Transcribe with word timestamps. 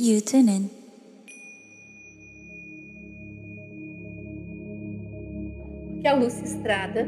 you 0.00 0.20
tune 0.20 0.48
in. 0.48 0.70
Que 6.00 6.06
é 6.06 6.10
a 6.10 6.14
Lúcia 6.14 6.44
Estrada, 6.44 7.06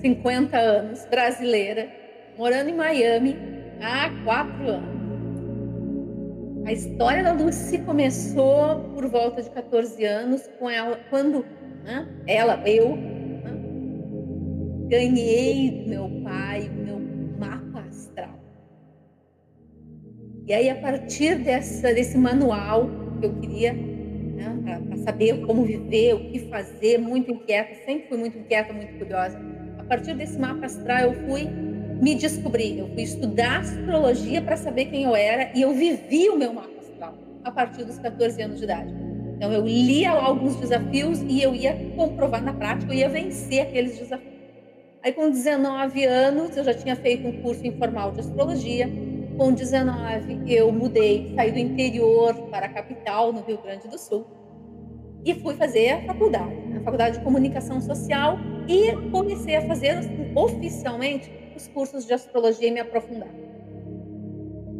50 0.00 0.58
anos, 0.58 1.06
brasileira, 1.06 1.88
morando 2.36 2.70
em 2.70 2.74
Miami 2.74 3.36
há 3.80 4.10
quatro 4.24 4.68
anos. 4.68 4.98
A 6.66 6.72
história 6.72 7.22
da 7.22 7.32
Lucy 7.32 7.78
começou 7.78 8.80
por 8.94 9.06
volta 9.08 9.40
de 9.40 9.48
14 9.50 10.04
anos, 10.04 10.42
com 10.58 10.68
ela, 10.68 10.98
quando 11.08 11.46
né, 11.84 12.06
ela, 12.26 12.60
eu, 12.68 12.96
né, 12.96 13.52
ganhei 14.88 15.86
meu 15.86 16.10
pai 16.24 16.68
meu 16.68 16.97
E 20.48 20.54
aí, 20.54 20.70
a 20.70 20.76
partir 20.76 21.36
dessa, 21.40 21.92
desse 21.92 22.16
manual 22.16 22.88
que 23.20 23.26
eu 23.26 23.34
queria, 23.34 23.74
né, 23.74 24.82
para 24.88 24.96
saber 24.96 25.44
como 25.44 25.62
viver, 25.62 26.14
o 26.14 26.30
que 26.30 26.38
fazer, 26.48 26.96
muito 26.96 27.30
inquieta, 27.30 27.74
sempre 27.84 28.08
fui 28.08 28.16
muito 28.16 28.38
inquieta, 28.38 28.72
muito 28.72 28.96
curiosa. 28.96 29.38
A 29.78 29.84
partir 29.84 30.14
desse 30.14 30.38
mapa 30.38 30.64
astral, 30.64 31.00
eu 31.00 31.14
fui 31.28 31.46
me 32.00 32.14
descobrir. 32.14 32.78
Eu 32.78 32.88
fui 32.94 33.02
estudar 33.02 33.60
astrologia 33.60 34.40
para 34.40 34.56
saber 34.56 34.86
quem 34.86 35.02
eu 35.02 35.14
era 35.14 35.52
e 35.54 35.60
eu 35.60 35.74
vivi 35.74 36.30
o 36.30 36.36
meu 36.38 36.54
mapa 36.54 36.80
astral 36.80 37.14
a 37.44 37.50
partir 37.50 37.84
dos 37.84 37.98
14 37.98 38.40
anos 38.40 38.58
de 38.58 38.64
idade. 38.64 38.90
Então 39.36 39.52
eu 39.52 39.66
lia 39.66 40.10
alguns 40.12 40.56
desafios 40.56 41.20
e 41.28 41.42
eu 41.42 41.54
ia 41.54 41.74
comprovar 41.94 42.42
na 42.42 42.54
prática, 42.54 42.90
eu 42.90 42.96
ia 42.96 43.08
vencer 43.10 43.60
aqueles 43.60 43.98
desafios. 43.98 44.32
Aí 45.02 45.12
com 45.12 45.30
19 45.30 46.04
anos 46.06 46.56
eu 46.56 46.64
já 46.64 46.72
tinha 46.72 46.96
feito 46.96 47.28
um 47.28 47.42
curso 47.42 47.66
informal 47.66 48.12
de 48.12 48.20
astrologia. 48.20 48.90
Com 49.38 49.52
19 49.52 50.52
eu 50.52 50.72
mudei, 50.72 51.32
saí 51.36 51.52
do 51.52 51.60
interior 51.60 52.34
para 52.50 52.66
a 52.66 52.68
capital, 52.68 53.32
no 53.32 53.40
Rio 53.42 53.62
Grande 53.62 53.86
do 53.86 53.96
Sul, 53.96 54.26
e 55.24 55.32
fui 55.32 55.54
fazer 55.54 55.90
a 55.90 56.02
faculdade, 56.06 56.56
a 56.76 56.80
faculdade 56.80 57.18
de 57.18 57.24
comunicação 57.24 57.80
social 57.80 58.36
e 58.66 58.90
comecei 59.12 59.54
a 59.54 59.62
fazer 59.62 59.96
oficialmente 60.34 61.30
os 61.54 61.68
cursos 61.68 62.04
de 62.04 62.12
astrologia 62.12 62.66
e 62.66 62.72
me 62.72 62.80
aprofundar. 62.80 63.28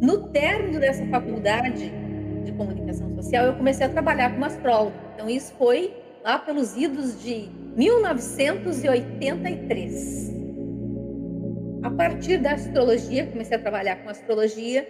No 0.01 0.27
término 0.27 0.77
dessa 0.77 1.05
faculdade 1.05 1.89
de 2.43 2.51
comunicação 2.51 3.15
social, 3.15 3.45
eu 3.45 3.55
comecei 3.55 3.85
a 3.85 3.89
trabalhar 3.89 4.33
como 4.33 4.43
astróloga. 4.43 4.97
Então, 5.13 5.29
isso 5.29 5.53
foi 5.53 5.95
lá 6.21 6.37
pelos 6.37 6.75
idos 6.75 7.23
de 7.23 7.47
1983. 7.77 10.38
Partir 11.99 12.37
da 12.37 12.53
astrologia, 12.53 13.25
comecei 13.25 13.57
a 13.57 13.59
trabalhar 13.59 13.97
com 13.97 14.07
astrologia. 14.07 14.87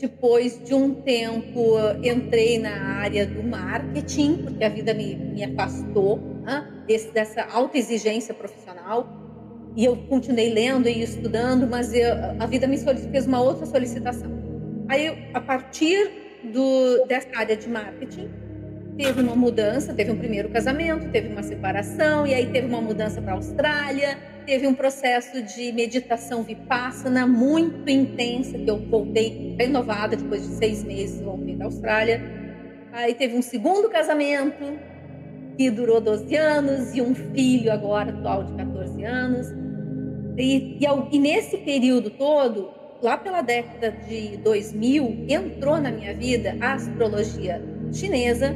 Depois 0.00 0.58
de 0.64 0.72
um 0.72 0.94
tempo, 0.94 1.76
entrei 2.02 2.58
na 2.58 3.00
área 3.02 3.26
do 3.26 3.42
marketing, 3.42 4.44
porque 4.44 4.64
a 4.64 4.70
vida 4.70 4.94
me, 4.94 5.14
me 5.14 5.44
afastou 5.44 6.16
né, 6.16 6.66
desse, 6.86 7.12
dessa 7.12 7.44
alta 7.52 7.76
exigência 7.76 8.32
profissional 8.32 9.06
e 9.76 9.84
eu 9.84 9.94
continuei 10.08 10.48
lendo 10.48 10.88
e 10.88 11.02
estudando, 11.02 11.66
mas 11.66 11.92
eu, 11.92 12.14
a 12.40 12.46
vida 12.46 12.66
me 12.66 12.78
fez 12.78 13.26
uma 13.26 13.42
outra 13.42 13.66
solicitação. 13.66 14.30
Aí, 14.88 15.28
a 15.34 15.40
partir 15.42 16.10
do, 16.44 17.04
dessa 17.06 17.28
área 17.36 17.58
de 17.58 17.68
marketing, 17.68 18.30
teve 18.96 19.20
uma 19.20 19.36
mudança, 19.36 19.92
teve 19.92 20.10
um 20.10 20.16
primeiro 20.16 20.48
casamento, 20.48 21.10
teve 21.10 21.28
uma 21.28 21.42
separação, 21.42 22.26
e 22.26 22.32
aí 22.32 22.46
teve 22.46 22.66
uma 22.66 22.80
mudança 22.80 23.20
para 23.20 23.32
a 23.32 23.36
Austrália, 23.36 24.37
teve 24.48 24.66
um 24.66 24.72
processo 24.72 25.42
de 25.42 25.70
meditação 25.72 26.42
vipassana 26.42 27.26
muito 27.26 27.90
intensa, 27.90 28.58
que 28.58 28.70
eu 28.70 28.78
voltei 28.78 29.54
renovada 29.58 30.16
depois 30.16 30.40
de 30.40 30.54
seis 30.54 30.82
meses, 30.82 31.20
voltei 31.20 31.54
da 31.54 31.66
Austrália. 31.66 32.22
Aí 32.90 33.12
teve 33.12 33.36
um 33.36 33.42
segundo 33.42 33.90
casamento, 33.90 34.64
que 35.58 35.70
durou 35.70 36.00
12 36.00 36.34
anos, 36.34 36.94
e 36.94 37.02
um 37.02 37.14
filho 37.14 37.70
agora 37.70 38.08
atual 38.10 38.44
de 38.44 38.54
14 38.54 39.04
anos. 39.04 39.48
E, 40.38 40.78
e, 40.80 40.86
e, 41.12 41.18
nesse 41.18 41.58
período 41.58 42.08
todo, 42.08 42.70
lá 43.02 43.18
pela 43.18 43.42
década 43.42 43.90
de 43.90 44.38
2000, 44.38 45.26
entrou 45.28 45.78
na 45.78 45.90
minha 45.90 46.14
vida 46.14 46.56
a 46.58 46.72
astrologia 46.72 47.62
chinesa, 47.92 48.54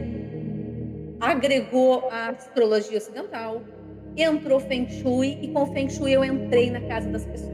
agregou 1.21 2.09
a 2.11 2.31
astrologia 2.31 2.97
ocidental, 2.97 3.61
entrou 4.17 4.61
Feng 4.61 4.89
Shui 4.89 5.39
e 5.41 5.49
com 5.49 5.67
Feng 5.73 5.89
Shui 5.89 6.13
eu 6.13 6.25
entrei 6.25 6.71
na 6.71 6.81
casa 6.83 7.09
das 7.09 7.25
pessoas. 7.25 7.53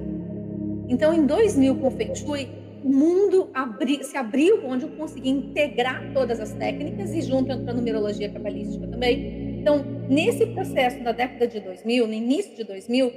Então, 0.88 1.12
em 1.14 1.26
2000, 1.26 1.76
com 1.76 1.90
Feng 1.90 2.14
Shui, 2.14 2.48
o 2.82 2.88
mundo 2.88 3.50
abri, 3.52 4.02
se 4.04 4.16
abriu 4.16 4.64
onde 4.64 4.84
eu 4.84 4.90
consegui 4.90 5.30
integrar 5.30 6.12
todas 6.12 6.40
as 6.40 6.52
técnicas 6.52 7.12
e 7.12 7.20
junto 7.22 7.52
entrou 7.52 7.74
numerologia 7.74 8.28
cabalística 8.30 8.86
também. 8.86 9.58
Então, 9.60 9.84
nesse 10.08 10.46
processo 10.46 11.02
da 11.02 11.12
década 11.12 11.46
de 11.46 11.60
2000, 11.60 12.06
no 12.06 12.12
início 12.12 12.56
de 12.56 12.64
2000, 12.64 13.12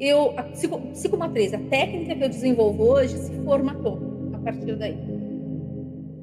eu, 0.00 0.34
a 0.36 0.42
psico, 0.44 0.80
psicomatriz, 0.92 1.54
a 1.54 1.58
técnica 1.58 2.16
que 2.16 2.24
eu 2.24 2.28
desenvolvo 2.28 2.82
hoje 2.82 3.16
se 3.18 3.32
formatou 3.44 4.00
a 4.32 4.38
partir 4.38 4.74
daí. 4.74 4.98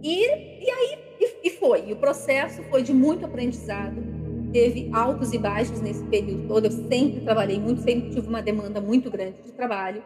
E, 0.01 0.25
e 0.25 0.69
aí, 0.69 0.97
e, 1.19 1.47
e 1.47 1.49
foi. 1.51 1.87
E 1.87 1.93
o 1.93 1.95
processo 1.95 2.63
foi 2.63 2.83
de 2.83 2.93
muito 2.93 3.25
aprendizado. 3.25 4.08
Teve 4.51 4.89
altos 4.91 5.33
e 5.33 5.37
baixos 5.37 5.81
nesse 5.81 6.03
período 6.05 6.47
todo. 6.47 6.65
Eu 6.65 6.71
sempre 6.71 7.21
trabalhei 7.21 7.59
muito, 7.59 7.81
sempre 7.81 8.09
tive 8.09 8.27
uma 8.27 8.41
demanda 8.41 8.81
muito 8.81 9.09
grande 9.09 9.41
de 9.43 9.51
trabalho. 9.51 10.01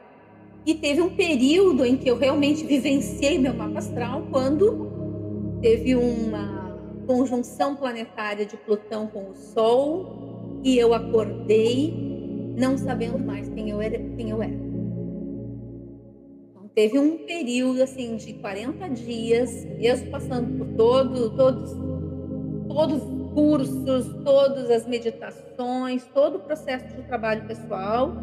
E 0.65 0.73
teve 0.75 1.01
um 1.01 1.15
período 1.15 1.85
em 1.85 1.97
que 1.97 2.09
eu 2.09 2.17
realmente 2.17 2.65
vivenciei 2.65 3.37
meu 3.37 3.53
mapa 3.53 3.79
astral 3.79 4.27
quando 4.31 5.59
teve 5.61 5.95
uma 5.95 6.77
conjunção 7.05 7.75
planetária 7.75 8.45
de 8.45 8.55
Plutão 8.57 9.07
com 9.07 9.29
o 9.29 9.35
Sol 9.35 10.61
e 10.63 10.77
eu 10.77 10.93
acordei 10.93 11.93
não 12.57 12.77
sabendo 12.77 13.19
mais 13.19 13.49
quem 13.49 13.69
eu 13.69 13.81
era. 13.81 13.97
Quem 14.15 14.29
eu 14.29 14.41
era. 14.41 14.53
Então, 16.51 16.69
teve 16.73 16.97
um 16.97 17.25
período 17.25 17.81
assim 17.81 18.15
de 18.15 18.33
40 18.33 18.87
dias, 18.89 19.65
mesmo 19.77 20.11
passando 20.11 20.57
por 20.57 20.67
todo, 20.77 21.35
todos, 21.35 21.71
todos 22.67 23.03
os 23.03 23.12
cursos, 23.33 24.07
todas 24.23 24.69
as 24.69 24.87
meditações, 24.87 26.05
todo 26.13 26.37
o 26.37 26.39
processo 26.39 26.87
de 26.95 27.01
trabalho 27.03 27.45
pessoal, 27.45 28.13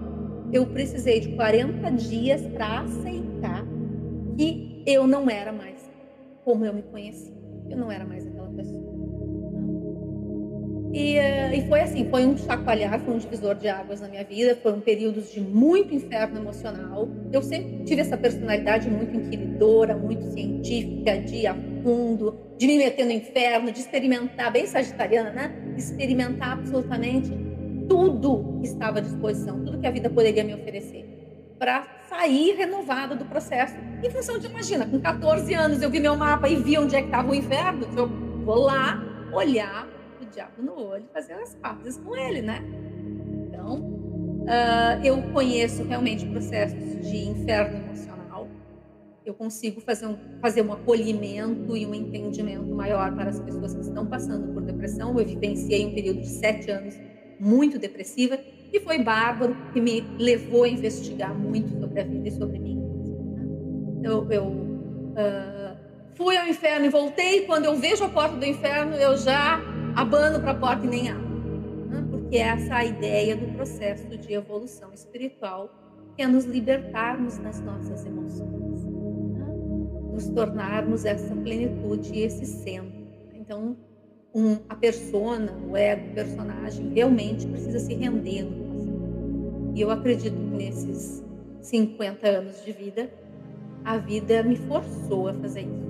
eu 0.53 0.67
precisei 0.67 1.21
de 1.21 1.35
40 1.37 1.91
dias 1.93 2.43
para 2.49 2.81
aceitar 2.81 3.65
que 4.37 4.83
eu 4.87 5.07
não 5.07 5.29
era 5.29 5.53
mais 5.53 5.89
como 6.45 6.65
eu 6.65 6.73
me 6.73 6.83
conhecia. 6.83 7.35
Eu 7.69 7.77
não 7.77 7.91
era 7.91 8.05
mais 8.05 8.27
aquela. 8.27 8.40
E, 10.93 11.19
uh, 11.19 11.55
e 11.55 11.69
foi 11.69 11.81
assim, 11.81 12.11
foi 12.11 12.27
um 12.27 12.37
chacoalhar, 12.37 12.99
foi 13.01 13.15
um 13.15 13.19
divisor 13.19 13.55
de 13.55 13.69
águas 13.69 14.01
na 14.01 14.09
minha 14.09 14.25
vida, 14.25 14.57
foram 14.61 14.81
períodos 14.81 15.33
de 15.33 15.41
muito 15.41 15.95
inferno 15.95 16.39
emocional. 16.39 17.09
Eu 17.33 17.43
sempre 17.43 17.85
tive 17.85 18.01
essa 18.01 18.17
personalidade 18.17 18.91
muito 18.91 19.17
inquiridora, 19.17 19.97
muito 19.97 20.25
científica, 20.33 21.19
de 21.19 21.37
ir 21.37 21.47
a 21.47 21.55
fundo, 21.83 22.37
de 22.59 22.67
me 22.67 22.77
meter 22.77 23.05
no 23.05 23.13
inferno, 23.13 23.71
de 23.71 23.81
experimentar, 23.81 24.53
bem 24.53 24.67
sagitariana, 24.67 25.31
né? 25.31 25.75
Experimentar 25.77 26.53
absolutamente 26.53 27.31
tudo 27.89 28.59
que 28.61 28.67
estava 28.67 28.99
à 28.99 29.01
disposição, 29.01 29.65
tudo 29.65 29.79
que 29.79 29.87
a 29.87 29.91
vida 29.93 30.11
poderia 30.11 30.43
me 30.43 30.55
oferecer, 30.55 31.05
para 31.57 31.87
sair 32.09 32.57
renovada 32.57 33.15
do 33.15 33.25
processo. 33.27 33.77
Em 34.03 34.11
função 34.11 34.39
de, 34.39 34.47
imagina, 34.47 34.85
com 34.87 34.99
14 34.99 35.55
anos 35.55 35.83
eu 35.83 35.91
vi 35.91 36.01
meu 36.01 36.17
mapa 36.17 36.49
e 36.49 36.57
vi 36.57 36.77
onde 36.77 36.97
é 36.97 37.01
que 37.01 37.07
estava 37.07 37.31
o 37.31 37.35
inferno, 37.35 37.87
eu 37.97 38.09
vou 38.45 38.59
lá 38.59 39.01
olhar 39.33 40.00
diabo 40.31 40.63
no 40.63 40.75
olho 40.75 41.05
e 41.09 41.13
fazer 41.13 41.35
as 41.35 41.55
pazes 41.55 41.97
com 41.99 42.17
ele, 42.17 42.43
né? 42.43 42.63
Então, 43.49 43.81
uh, 43.81 45.05
eu 45.05 45.23
conheço 45.33 45.85
realmente 45.85 46.27
processos 46.27 47.09
de 47.09 47.29
inferno 47.29 47.79
emocional. 47.79 48.49
Eu 49.25 49.35
consigo 49.35 49.81
fazer 49.81 50.07
um, 50.07 50.17
fazer 50.41 50.63
um 50.63 50.73
acolhimento 50.73 51.77
e 51.77 51.87
um 51.87 51.95
entendimento 51.95 52.75
maior 52.75 53.15
para 53.15 53.31
as 53.31 53.41
pessoas 53.41 53.75
que 53.75 53.81
estão 53.81 54.07
passando 54.07 54.53
por 54.53 54.63
depressão. 54.63 55.19
Eu 55.19 55.27
vivenciei 55.27 55.87
um 55.87 55.95
período 55.95 56.21
de 56.21 56.29
sete 56.29 56.71
anos 56.71 56.95
muito 57.39 57.79
depressiva 57.79 58.39
e 58.73 58.81
foi 58.81 59.03
bárbaro 59.03 59.57
que 59.73 59.81
me 59.81 60.01
levou 60.19 60.65
a 60.65 60.69
investigar 60.69 61.35
muito 61.35 61.79
sobre 61.81 62.01
a 62.01 62.05
vida 62.05 62.29
e 62.29 62.31
sobre 62.31 62.59
mim. 62.59 62.79
Né? 64.01 64.09
Eu, 64.09 64.31
eu 64.31 64.45
uh, 64.47 65.77
fui 66.15 66.37
ao 66.37 66.47
inferno 66.47 66.87
e 66.87 66.89
voltei. 66.89 67.47
Quando 67.47 67.65
eu 67.65 67.77
vejo 67.77 68.05
a 68.05 68.09
porta 68.09 68.37
do 68.37 68.45
inferno, 68.45 68.95
eu 68.95 69.17
já 69.17 69.61
abano 69.95 70.41
para 70.41 70.53
a 70.53 70.55
porta 70.55 70.87
e 70.87 70.89
nem 70.89 71.11
abro. 71.11 71.29
Né? 71.89 72.07
Porque 72.11 72.37
essa 72.37 72.75
é 72.75 72.77
a 72.77 72.85
ideia 72.85 73.37
do 73.37 73.55
processo 73.55 74.17
de 74.17 74.33
evolução 74.33 74.93
espiritual, 74.93 75.71
que 76.17 76.23
é 76.23 76.27
nos 76.27 76.45
libertarmos 76.45 77.39
das 77.39 77.61
nossas 77.61 78.05
emoções, 78.05 78.85
né? 78.85 79.47
nos 80.13 80.29
tornarmos 80.29 81.05
essa 81.05 81.35
plenitude 81.35 82.13
e 82.15 82.23
esse 82.23 82.47
centro. 82.47 83.01
Então, 83.35 83.77
um, 84.35 84.59
a 84.69 84.77
persona, 84.77 85.53
o 85.69 85.77
ego, 85.77 86.11
o 86.11 86.15
personagem, 86.15 86.93
realmente 86.93 87.47
precisa 87.47 87.79
se 87.79 87.95
render 87.95 88.43
no 88.43 88.65
passado. 88.65 89.73
E 89.75 89.81
eu 89.81 89.91
acredito 89.91 90.35
que 90.35 90.57
nesses 90.57 91.25
50 91.61 92.29
anos 92.29 92.65
de 92.65 92.73
vida, 92.73 93.11
a 93.85 93.97
vida 93.97 94.43
me 94.43 94.57
forçou 94.57 95.29
a 95.29 95.35
fazer 95.35 95.63
isso 95.63 95.90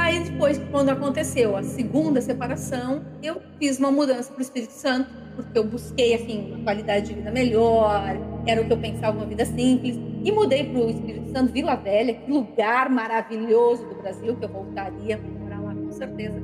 Aí 0.00 0.18
depois, 0.18 0.58
quando 0.70 0.88
aconteceu 0.88 1.54
a 1.54 1.62
segunda 1.62 2.22
separação, 2.22 3.04
eu 3.22 3.40
fiz 3.58 3.78
uma 3.78 3.92
mudança 3.92 4.32
para 4.32 4.38
o 4.38 4.42
Espírito 4.42 4.72
Santo, 4.72 5.10
porque 5.36 5.58
eu 5.58 5.62
busquei 5.62 6.14
assim 6.14 6.54
uma 6.54 6.64
qualidade 6.64 7.08
de 7.08 7.14
vida 7.14 7.30
melhor, 7.30 8.16
era 8.46 8.62
o 8.62 8.64
que 8.64 8.72
eu 8.72 8.78
pensava 8.78 9.18
uma 9.18 9.26
vida 9.26 9.44
simples, 9.44 9.98
e 10.24 10.32
mudei 10.32 10.64
para 10.64 10.80
o 10.80 10.88
Espírito 10.88 11.30
Santo, 11.30 11.52
Vila 11.52 11.76
Velha, 11.76 12.14
que 12.14 12.32
lugar 12.32 12.88
maravilhoso 12.88 13.86
do 13.86 13.96
Brasil 13.96 14.34
que 14.36 14.44
eu 14.46 14.48
voltaria 14.48 15.18
para 15.18 15.30
morar 15.30 15.60
lá 15.60 15.74
com 15.74 15.92
certeza. 15.92 16.40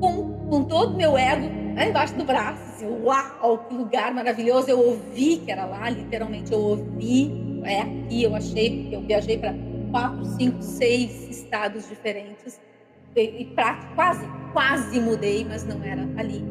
Com, 0.00 0.46
com 0.48 0.64
todo 0.64 0.96
meu 0.96 1.18
ego 1.18 1.48
lá 1.74 1.86
embaixo 1.86 2.14
do 2.14 2.24
braço, 2.24 2.62
assim, 2.74 2.86
uau, 3.02 3.66
que 3.68 3.74
lugar 3.74 4.14
maravilhoso! 4.14 4.70
Eu 4.70 4.78
ouvi 4.78 5.38
que 5.38 5.50
era 5.50 5.66
lá, 5.66 5.90
literalmente 5.90 6.52
eu 6.52 6.60
ouvi, 6.60 7.60
é 7.64 7.80
aqui, 7.80 8.22
eu 8.22 8.34
achei, 8.34 8.88
eu 8.92 9.00
viajei 9.00 9.38
para 9.38 9.52
quatro, 9.92 10.24
cinco, 10.24 10.60
seis 10.60 11.28
estados 11.28 11.88
diferentes. 11.88 12.60
E, 13.14 13.44
pra, 13.54 13.74
quase, 13.94 14.26
quase 14.52 14.98
mudei, 14.98 15.44
mas 15.44 15.64
não 15.64 15.84
era 15.84 16.08
ali. 16.16 16.42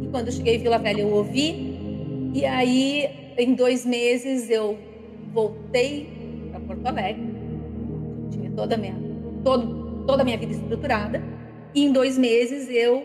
E 0.00 0.06
quando 0.06 0.28
eu 0.28 0.32
cheguei 0.32 0.54
em 0.54 0.58
Vila 0.60 0.78
Velha, 0.78 1.02
eu 1.02 1.08
ouvi. 1.08 2.30
E 2.32 2.46
aí, 2.46 3.34
em 3.36 3.54
dois 3.54 3.84
meses, 3.84 4.48
eu 4.48 4.78
voltei 5.32 6.08
para 6.50 6.60
Porto 6.60 6.86
Alegre. 6.86 7.34
Tinha 8.30 8.50
toda 8.52 8.76
a 8.76 8.78
minha, 8.78 8.96
todo, 9.42 10.04
toda 10.06 10.22
a 10.22 10.24
minha 10.24 10.38
vida 10.38 10.52
estruturada. 10.52 11.20
E 11.74 11.84
em 11.84 11.92
dois 11.92 12.16
meses, 12.16 12.68
eu 12.70 13.04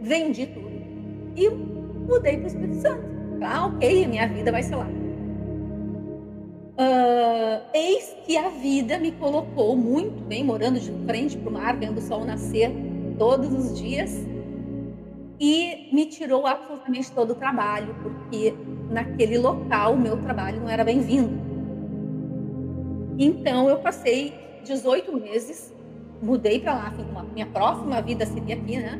vendi 0.00 0.46
tudo. 0.46 0.70
E 1.34 1.48
mudei 1.48 2.36
para 2.36 2.44
o 2.44 2.46
Espírito 2.46 2.76
Santo. 2.76 3.02
Ah, 3.42 3.66
ok, 3.66 4.06
minha 4.06 4.28
vida 4.28 4.52
vai 4.52 4.62
ser 4.62 4.76
lá. 4.76 5.03
Uh, 6.76 7.62
eis 7.72 8.16
que 8.26 8.36
a 8.36 8.48
vida 8.48 8.98
me 8.98 9.12
colocou 9.12 9.76
muito 9.76 10.20
bem, 10.24 10.42
morando 10.42 10.80
de 10.80 10.90
frente 11.06 11.36
para 11.36 11.48
o 11.48 11.52
mar, 11.52 11.76
vendo 11.76 11.98
o 11.98 12.00
sol 12.00 12.24
nascer 12.24 12.72
todos 13.16 13.52
os 13.52 13.78
dias, 13.78 14.26
e 15.38 15.88
me 15.92 16.06
tirou 16.06 16.46
absolutamente 16.46 17.12
todo 17.12 17.30
o 17.30 17.34
trabalho, 17.36 17.94
porque 18.02 18.54
naquele 18.90 19.38
local 19.38 19.94
o 19.94 19.98
meu 19.98 20.16
trabalho 20.20 20.60
não 20.60 20.68
era 20.68 20.82
bem-vindo. 20.84 21.38
Então 23.18 23.68
eu 23.68 23.78
passei 23.78 24.34
18 24.64 25.12
meses, 25.12 25.72
mudei 26.20 26.58
para 26.58 26.74
lá, 26.74 26.92
minha 27.32 27.46
próxima 27.46 28.02
vida 28.02 28.26
seria 28.26 28.56
aqui, 28.56 28.78
né? 28.78 28.98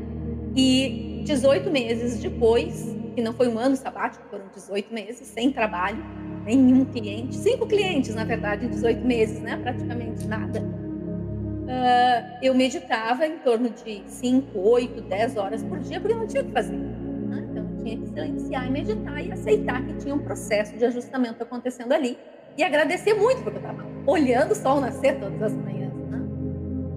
E 0.54 1.22
18 1.24 1.70
meses 1.70 2.20
depois, 2.20 2.94
que 3.16 3.22
não 3.22 3.32
foi 3.32 3.48
um 3.48 3.58
ano 3.58 3.74
sabático, 3.74 4.24
foram 4.30 4.44
18 4.54 4.94
meses 4.94 5.26
sem 5.26 5.50
trabalho, 5.50 6.04
nenhum 6.44 6.84
cliente, 6.84 7.34
cinco 7.34 7.66
clientes, 7.66 8.14
na 8.14 8.24
verdade, 8.24 8.66
em 8.66 8.68
18 8.68 9.04
meses, 9.04 9.40
né? 9.40 9.56
praticamente 9.56 10.26
nada. 10.26 10.60
Uh, 10.60 12.38
eu 12.42 12.54
meditava 12.54 13.26
em 13.26 13.38
torno 13.38 13.70
de 13.70 14.02
5, 14.06 14.58
8, 14.58 15.00
10 15.00 15.36
horas 15.36 15.62
por 15.62 15.78
dia, 15.78 15.98
porque 15.98 16.14
eu 16.14 16.18
não 16.18 16.26
tinha 16.26 16.42
o 16.42 16.46
que 16.46 16.52
fazer. 16.52 16.76
Né? 16.76 17.46
Então, 17.50 17.64
eu 17.64 17.82
tinha 17.82 17.98
que 17.98 18.06
silenciar 18.08 18.66
e 18.66 18.70
meditar 18.70 19.26
e 19.26 19.32
aceitar 19.32 19.82
que 19.86 19.94
tinha 19.94 20.14
um 20.14 20.18
processo 20.18 20.76
de 20.76 20.84
ajustamento 20.84 21.42
acontecendo 21.42 21.92
ali. 21.92 22.18
E 22.56 22.62
agradecer 22.62 23.14
muito, 23.14 23.42
porque 23.42 23.58
eu 23.58 23.62
estava 23.62 23.84
olhando 24.06 24.52
o 24.52 24.54
sol 24.54 24.80
nascer 24.80 25.18
todas 25.18 25.42
as 25.42 25.54
manhãs. 25.54 25.94
Né? 25.94 26.20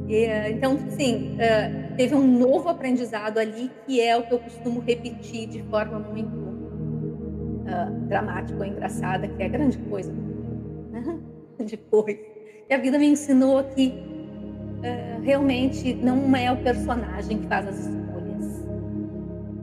E, 0.09 0.25
uh, 0.25 0.55
então, 0.55 0.77
sim, 0.89 1.35
uh, 1.35 1.95
teve 1.95 2.13
um 2.13 2.27
novo 2.27 2.67
aprendizado 2.67 3.37
ali, 3.37 3.71
que 3.85 4.01
é 4.01 4.17
o 4.17 4.23
que 4.23 4.33
eu 4.33 4.39
costumo 4.39 4.81
repetir 4.81 5.47
de 5.47 5.63
forma 5.63 5.97
muito 5.97 6.46
uh, 7.67 7.91
dramática 8.07 8.57
ou 8.57 8.65
engraçada, 8.65 9.27
que 9.27 9.43
é 9.43 9.49
grande 9.49 9.77
coisa 9.77 10.11
né? 10.91 11.19
depois. 11.59 12.17
E 12.69 12.73
a 12.73 12.77
vida 12.77 12.97
me 12.97 13.07
ensinou 13.07 13.63
que 13.63 13.87
uh, 13.89 15.21
realmente 15.21 15.93
não 15.93 16.35
é 16.35 16.51
o 16.51 16.57
personagem 16.57 17.39
que 17.39 17.47
faz 17.47 17.67
as 17.67 17.79
escolhas. 17.79 18.65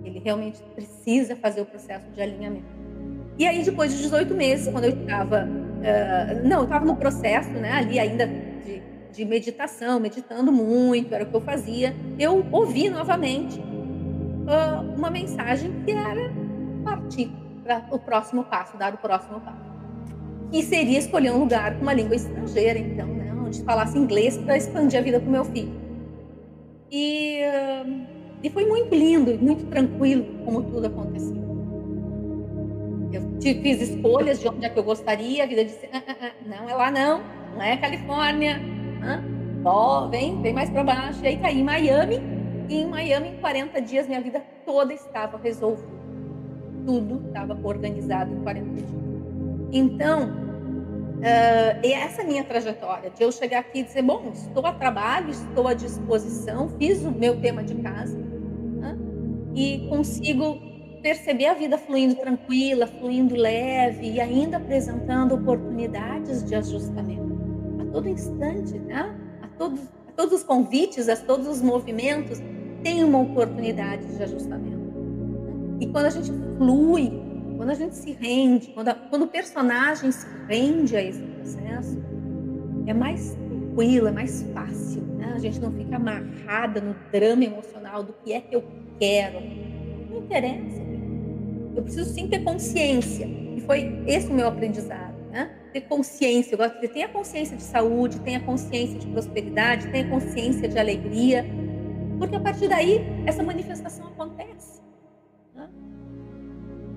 Ele 0.05 0.19
realmente 0.21 0.63
precisa 0.75 1.35
fazer 1.37 1.63
o 1.63 1.67
processo 1.67 2.11
de 2.11 2.21
alinhamento. 2.21 2.85
E 3.37 3.47
aí, 3.47 3.65
depois 3.65 3.93
de 3.93 4.03
18 4.03 4.35
meses, 4.35 4.69
quando 4.71 4.85
eu 4.85 4.91
estava. 4.91 5.45
Uh, 5.45 6.49
não, 6.49 6.59
eu 6.59 6.65
estava 6.65 6.85
no 6.85 6.97
processo, 6.97 7.51
né, 7.51 7.73
ali 7.73 7.99
ainda 7.99 8.27
de, 8.27 8.83
de 9.13 9.25
meditação, 9.25 10.01
meditando 10.01 10.51
muito, 10.51 11.15
era 11.15 11.25
o 11.25 11.27
que 11.27 11.35
eu 11.35 11.41
fazia. 11.41 11.95
Eu 12.19 12.47
ouvi 12.53 12.89
novamente 12.89 13.61
uma 14.95 15.09
mensagem 15.09 15.73
que 15.85 15.91
era 15.91 16.31
partir 16.85 17.31
para 17.65 17.87
o 17.91 17.99
próximo 17.99 18.45
passo, 18.45 18.77
dar 18.77 18.95
o 18.95 18.99
próximo 18.99 19.41
passo. 19.41 19.59
Que 20.53 20.63
seria 20.63 20.99
escolher 20.99 21.33
um 21.33 21.39
lugar 21.39 21.75
com 21.77 21.83
uma 21.83 21.95
língua 21.95 22.15
estrangeira, 22.15 22.79
então, 22.79 23.07
né, 23.07 23.33
onde 23.33 23.63
falasse 23.65 23.99
inglês 23.99 24.37
para 24.37 24.57
expandir 24.57 25.01
a 25.01 25.03
vida 25.03 25.19
para 25.19 25.29
o 25.29 25.33
meu 25.33 25.45
filho. 25.47 25.73
E, 26.93 27.41
e 28.43 28.51
foi 28.51 28.67
muito 28.67 28.95
lindo, 28.95 29.37
muito 29.39 29.65
tranquilo 29.67 30.45
como 30.45 30.63
tudo 30.63 30.87
aconteceu. 30.87 31.43
Eu 33.13 33.23
fiz 33.41 33.81
escolhas 33.81 34.41
de 34.41 34.49
onde 34.49 34.65
é 34.65 34.69
que 34.69 34.79
eu 34.79 34.85
gostaria, 34.85 35.43
a 35.43 35.47
vida 35.47 35.65
disse: 35.65 35.89
ah, 35.93 36.03
ah, 36.07 36.17
ah, 36.21 36.33
não 36.47 36.69
é 36.69 36.75
lá 36.75 36.91
não, 36.91 37.23
não 37.55 37.63
é 37.63 37.77
Califórnia, 37.77 38.61
ó, 39.65 40.09
vem, 40.09 40.41
vem 40.43 40.53
mais 40.53 40.71
para 40.71 40.85
baixo. 40.85 41.21
E 41.23 41.29
aí 41.29 41.37
caí 41.39 41.61
em 41.61 41.65
Miami, 41.65 42.21
e 42.69 42.83
em 42.83 42.87
Miami, 42.87 43.29
em 43.31 43.37
40 43.41 43.81
dias, 43.81 44.07
minha 44.07 44.21
vida 44.21 44.43
toda 44.65 44.93
estava 44.93 45.39
resolvida 45.39 45.94
tudo 46.85 47.27
estava 47.27 47.59
organizado 47.63 48.33
em 48.33 48.41
40 48.43 48.71
dias. 48.71 48.89
Então, 49.73 50.29
uh, 50.29 51.87
essa 51.87 52.23
minha 52.23 52.45
trajetória 52.45 53.11
de 53.11 53.23
eu 53.23 53.33
chegar 53.33 53.61
aqui 53.61 53.81
e 53.81 53.83
dizer, 53.83 54.03
bom, 54.03 54.31
estou 54.33 54.65
a 54.67 54.73
trabalho, 54.73 55.31
estou 55.31 55.67
à 55.67 55.75
disposição, 55.75 56.69
fiz 56.79 57.05
o 57.05 57.11
meu 57.11 57.41
tema 57.41 57.63
de 57.63 57.75
casa 57.77 58.17
né? 58.17 58.97
e 59.55 59.87
consigo 59.89 60.59
perceber 61.03 61.47
a 61.47 61.55
vida 61.55 61.77
fluindo 61.77 62.15
tranquila, 62.15 62.87
fluindo 62.87 63.35
leve 63.35 64.13
e 64.13 64.21
ainda 64.21 64.57
apresentando 64.57 65.35
oportunidades 65.35 66.43
de 66.43 66.55
ajustamento 66.55 67.35
a 67.79 67.93
todo 67.93 68.09
instante, 68.09 68.79
né? 68.79 69.15
A 69.43 69.49
todos, 69.49 69.81
a 70.09 70.13
todos 70.13 70.33
os 70.41 70.43
convites, 70.43 71.09
a 71.11 71.17
todos 71.17 71.47
os 71.47 71.61
movimentos 71.61 72.41
tem 72.83 73.05
uma 73.05 73.21
oportunidade 73.21 74.07
de 74.17 74.23
ajustamento. 74.23 74.84
E 75.85 75.87
quando 75.89 76.07
a 76.07 76.11
gente 76.11 76.33
flui, 76.57 77.13
quando 77.59 77.69
a 77.69 77.75
gente 77.75 77.95
se 77.95 78.13
rende, 78.13 78.69
quando, 78.69 78.89
a, 78.89 78.95
quando 78.95 79.25
o 79.25 79.27
personagem 79.27 80.11
se 80.11 80.27
rende 80.49 80.97
a 80.97 81.03
esse 81.03 81.21
processo, 81.21 82.03
é 82.87 82.95
mais 82.95 83.35
tranquilo, 83.35 84.09
é 84.09 84.11
mais 84.11 84.43
fácil. 84.55 85.03
Né? 85.03 85.35
A 85.35 85.39
gente 85.39 85.61
não 85.61 85.71
fica 85.73 85.97
amarrada 85.97 86.81
no 86.81 86.97
drama 87.13 87.45
emocional 87.45 88.03
do 88.03 88.15
que 88.15 88.33
é 88.33 88.41
que 88.41 88.57
eu 88.57 88.65
quero. 88.99 89.41
Não 90.11 90.23
interessa. 90.23 90.81
Eu 91.77 91.83
preciso 91.83 92.11
sim 92.11 92.29
ter 92.29 92.43
consciência. 92.43 93.27
E 93.27 93.61
foi 93.61 94.03
esse 94.07 94.29
o 94.29 94.33
meu 94.33 94.49
aprendizado. 94.49 95.15
Né? 95.31 95.51
Ter 95.71 95.83
consciência. 95.83 96.55
Eu 96.55 96.59
gosto 96.59 96.77
de 96.77 96.81
dizer, 96.81 96.95
tenha 96.95 97.09
consciência 97.09 97.59
de 97.59 97.63
saúde, 97.63 98.21
tenha 98.21 98.41
consciência 98.41 98.99
de 98.99 99.07
prosperidade, 99.09 99.87
tenha 99.89 100.09
consciência 100.09 100.67
de 100.67 100.79
alegria. 100.79 101.45
Porque 102.19 102.37
a 102.37 102.41
partir 102.41 102.69
daí, 102.69 103.05
essa 103.27 103.43
manifestação 103.43 104.07
acontece. 104.07 104.83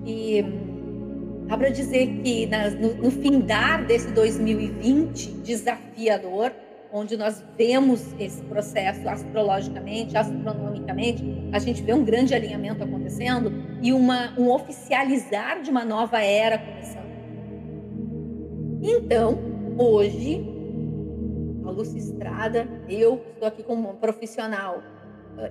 E 0.04 0.42
dá 1.46 1.56
para 1.56 1.70
dizer 1.70 2.06
que 2.22 2.46
no, 2.80 2.94
no 2.94 3.10
findar 3.10 3.84
desse 3.86 4.10
2020 4.12 5.32
desafiador, 5.42 6.52
onde 6.92 7.16
nós 7.16 7.44
vemos 7.56 8.14
esse 8.18 8.42
processo 8.44 9.06
astrologicamente, 9.08 10.16
astronomicamente, 10.16 11.22
a 11.52 11.58
gente 11.58 11.82
vê 11.82 11.92
um 11.92 12.04
grande 12.04 12.34
alinhamento 12.34 12.82
acontecendo 12.82 13.52
e 13.82 13.92
uma, 13.92 14.32
um 14.38 14.50
oficializar 14.50 15.60
de 15.60 15.70
uma 15.70 15.84
nova 15.84 16.22
era 16.22 16.58
começando. 16.58 17.08
Então, 18.80 19.38
hoje, 19.76 20.42
a 21.66 21.70
Lúcia 21.70 21.98
Estrada, 21.98 22.66
eu 22.88 23.22
estou 23.34 23.46
aqui 23.46 23.62
como 23.62 23.94
profissional 23.94 24.82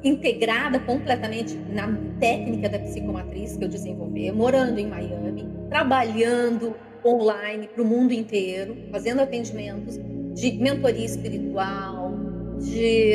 integrada 0.03 0.79
completamente 0.79 1.55
na 1.55 1.87
técnica 2.19 2.69
da 2.69 2.79
psicomatriz 2.79 3.57
que 3.57 3.63
eu 3.63 3.69
desenvolvi, 3.69 4.31
morando 4.31 4.79
em 4.79 4.87
Miami, 4.87 5.47
trabalhando 5.69 6.75
online 7.05 7.67
para 7.67 7.81
o 7.81 7.85
mundo 7.85 8.11
inteiro, 8.11 8.75
fazendo 8.91 9.21
atendimentos 9.21 9.97
de 10.33 10.51
mentoria 10.53 11.05
espiritual, 11.05 12.11
de 12.59 13.13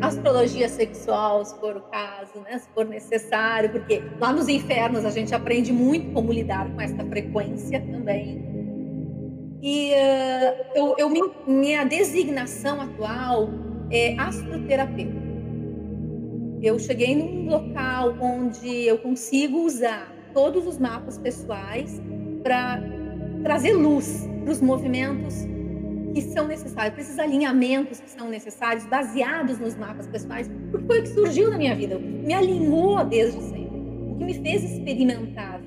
astrologia 0.00 0.68
sexual, 0.68 1.44
se 1.44 1.58
for 1.58 1.76
o 1.76 1.80
caso, 1.82 2.40
né, 2.40 2.58
se 2.58 2.68
for 2.74 2.86
necessário, 2.86 3.70
porque 3.70 4.02
lá 4.20 4.32
nos 4.32 4.48
infernos 4.48 5.04
a 5.04 5.10
gente 5.10 5.34
aprende 5.34 5.72
muito 5.72 6.12
como 6.12 6.32
lidar 6.32 6.70
com 6.72 6.80
essa 6.80 7.04
frequência 7.06 7.80
também. 7.80 8.54
E 9.62 9.92
uh, 9.92 10.64
eu, 10.74 10.94
eu, 10.98 11.34
minha 11.46 11.84
designação 11.84 12.82
atual 12.82 13.48
é 13.90 14.14
astroterapeuta 14.18 15.23
eu 16.64 16.78
cheguei 16.78 17.14
num 17.14 17.46
local 17.46 18.16
onde 18.18 18.86
eu 18.86 18.96
consigo 18.96 19.58
usar 19.58 20.10
todos 20.32 20.66
os 20.66 20.78
mapas 20.78 21.18
pessoais 21.18 22.00
para 22.42 22.82
trazer 23.42 23.74
luz 23.74 24.26
para 24.42 24.50
os 24.50 24.62
movimentos 24.62 25.46
que 26.14 26.22
são 26.22 26.46
necessários, 26.46 26.94
para 26.94 27.02
esses 27.02 27.18
alinhamentos 27.18 28.00
que 28.00 28.08
são 28.08 28.30
necessários, 28.30 28.86
baseados 28.86 29.58
nos 29.58 29.76
mapas 29.76 30.06
pessoais, 30.06 30.48
porque 30.70 30.86
foi 30.86 31.00
o 31.00 31.02
que 31.02 31.08
surgiu 31.08 31.50
na 31.50 31.58
minha 31.58 31.74
vida, 31.74 31.98
me 31.98 32.32
alinhou 32.32 33.04
desde 33.04 33.42
sempre, 33.42 33.76
o 34.12 34.16
que 34.16 34.24
me 34.24 34.34
fez 34.34 34.64
experimentar. 34.64 35.60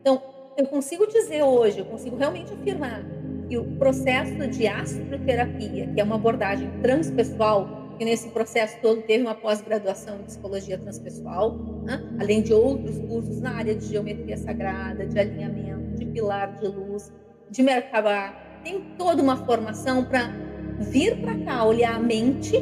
Então, 0.00 0.22
eu 0.56 0.66
consigo 0.66 1.06
dizer 1.06 1.42
hoje, 1.42 1.80
eu 1.80 1.84
consigo 1.84 2.16
realmente 2.16 2.52
afirmar 2.52 3.04
que 3.48 3.58
o 3.58 3.64
processo 3.76 4.46
de 4.48 4.66
astroterapia, 4.66 5.88
que 5.88 6.00
é 6.00 6.04
uma 6.04 6.14
abordagem 6.14 6.70
transpessoal, 6.80 7.81
que 7.98 8.04
nesse 8.04 8.28
processo 8.28 8.78
todo 8.80 9.02
teve 9.02 9.22
uma 9.22 9.34
pós-graduação 9.34 10.20
em 10.20 10.24
psicologia 10.24 10.78
transpessoal, 10.78 11.56
né? 11.84 12.02
além 12.18 12.42
de 12.42 12.52
outros 12.52 12.98
cursos 12.98 13.40
na 13.40 13.56
área 13.56 13.74
de 13.74 13.86
geometria 13.86 14.36
sagrada, 14.36 15.06
de 15.06 15.18
alinhamento, 15.18 15.96
de 15.96 16.06
pilar 16.06 16.56
de 16.56 16.66
luz, 16.66 17.12
de 17.50 17.62
Merkabah, 17.62 18.34
tem 18.64 18.80
toda 18.96 19.22
uma 19.22 19.36
formação 19.36 20.04
para 20.04 20.30
vir 20.78 21.20
para 21.20 21.38
cá, 21.44 21.64
olhar 21.64 21.96
a 21.96 21.98
mente 21.98 22.56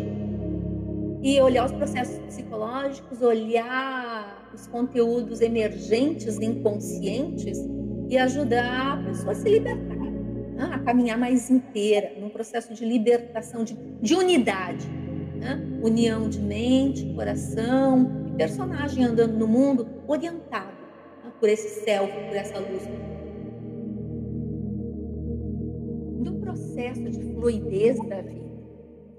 e 1.22 1.40
olhar 1.40 1.66
os 1.66 1.72
processos 1.72 2.18
psicológicos, 2.20 3.20
olhar 3.20 4.50
os 4.54 4.66
conteúdos 4.66 5.40
emergentes, 5.40 6.38
inconscientes 6.40 7.58
e 8.08 8.18
ajudar 8.18 8.94
a 8.94 9.02
pessoa 9.04 9.32
a 9.32 9.34
se 9.34 9.48
libertar, 9.48 9.96
né? 9.96 10.70
a 10.72 10.78
caminhar 10.80 11.18
mais 11.18 11.50
inteira, 11.50 12.12
num 12.18 12.30
processo 12.30 12.74
de 12.74 12.84
libertação, 12.84 13.62
de, 13.62 13.74
de 13.74 14.14
unidade. 14.14 14.88
Né? 15.40 15.80
União 15.82 16.28
de 16.28 16.38
mente, 16.38 17.12
coração 17.14 18.26
e 18.28 18.36
personagem 18.36 19.04
andando 19.04 19.36
no 19.38 19.48
mundo 19.48 19.88
orientado 20.06 20.76
né? 21.24 21.32
por 21.40 21.48
esse 21.48 21.82
self, 21.82 22.12
por 22.12 22.36
essa 22.36 22.58
luz 22.58 22.82
processo 26.50 27.10
de 27.10 27.34
fluidez 27.34 27.96
da 28.08 28.20
vida 28.22 28.40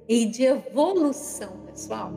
e 0.08 0.25
de 0.25 0.44
evolução 0.44 1.50
pessoal, 1.66 2.12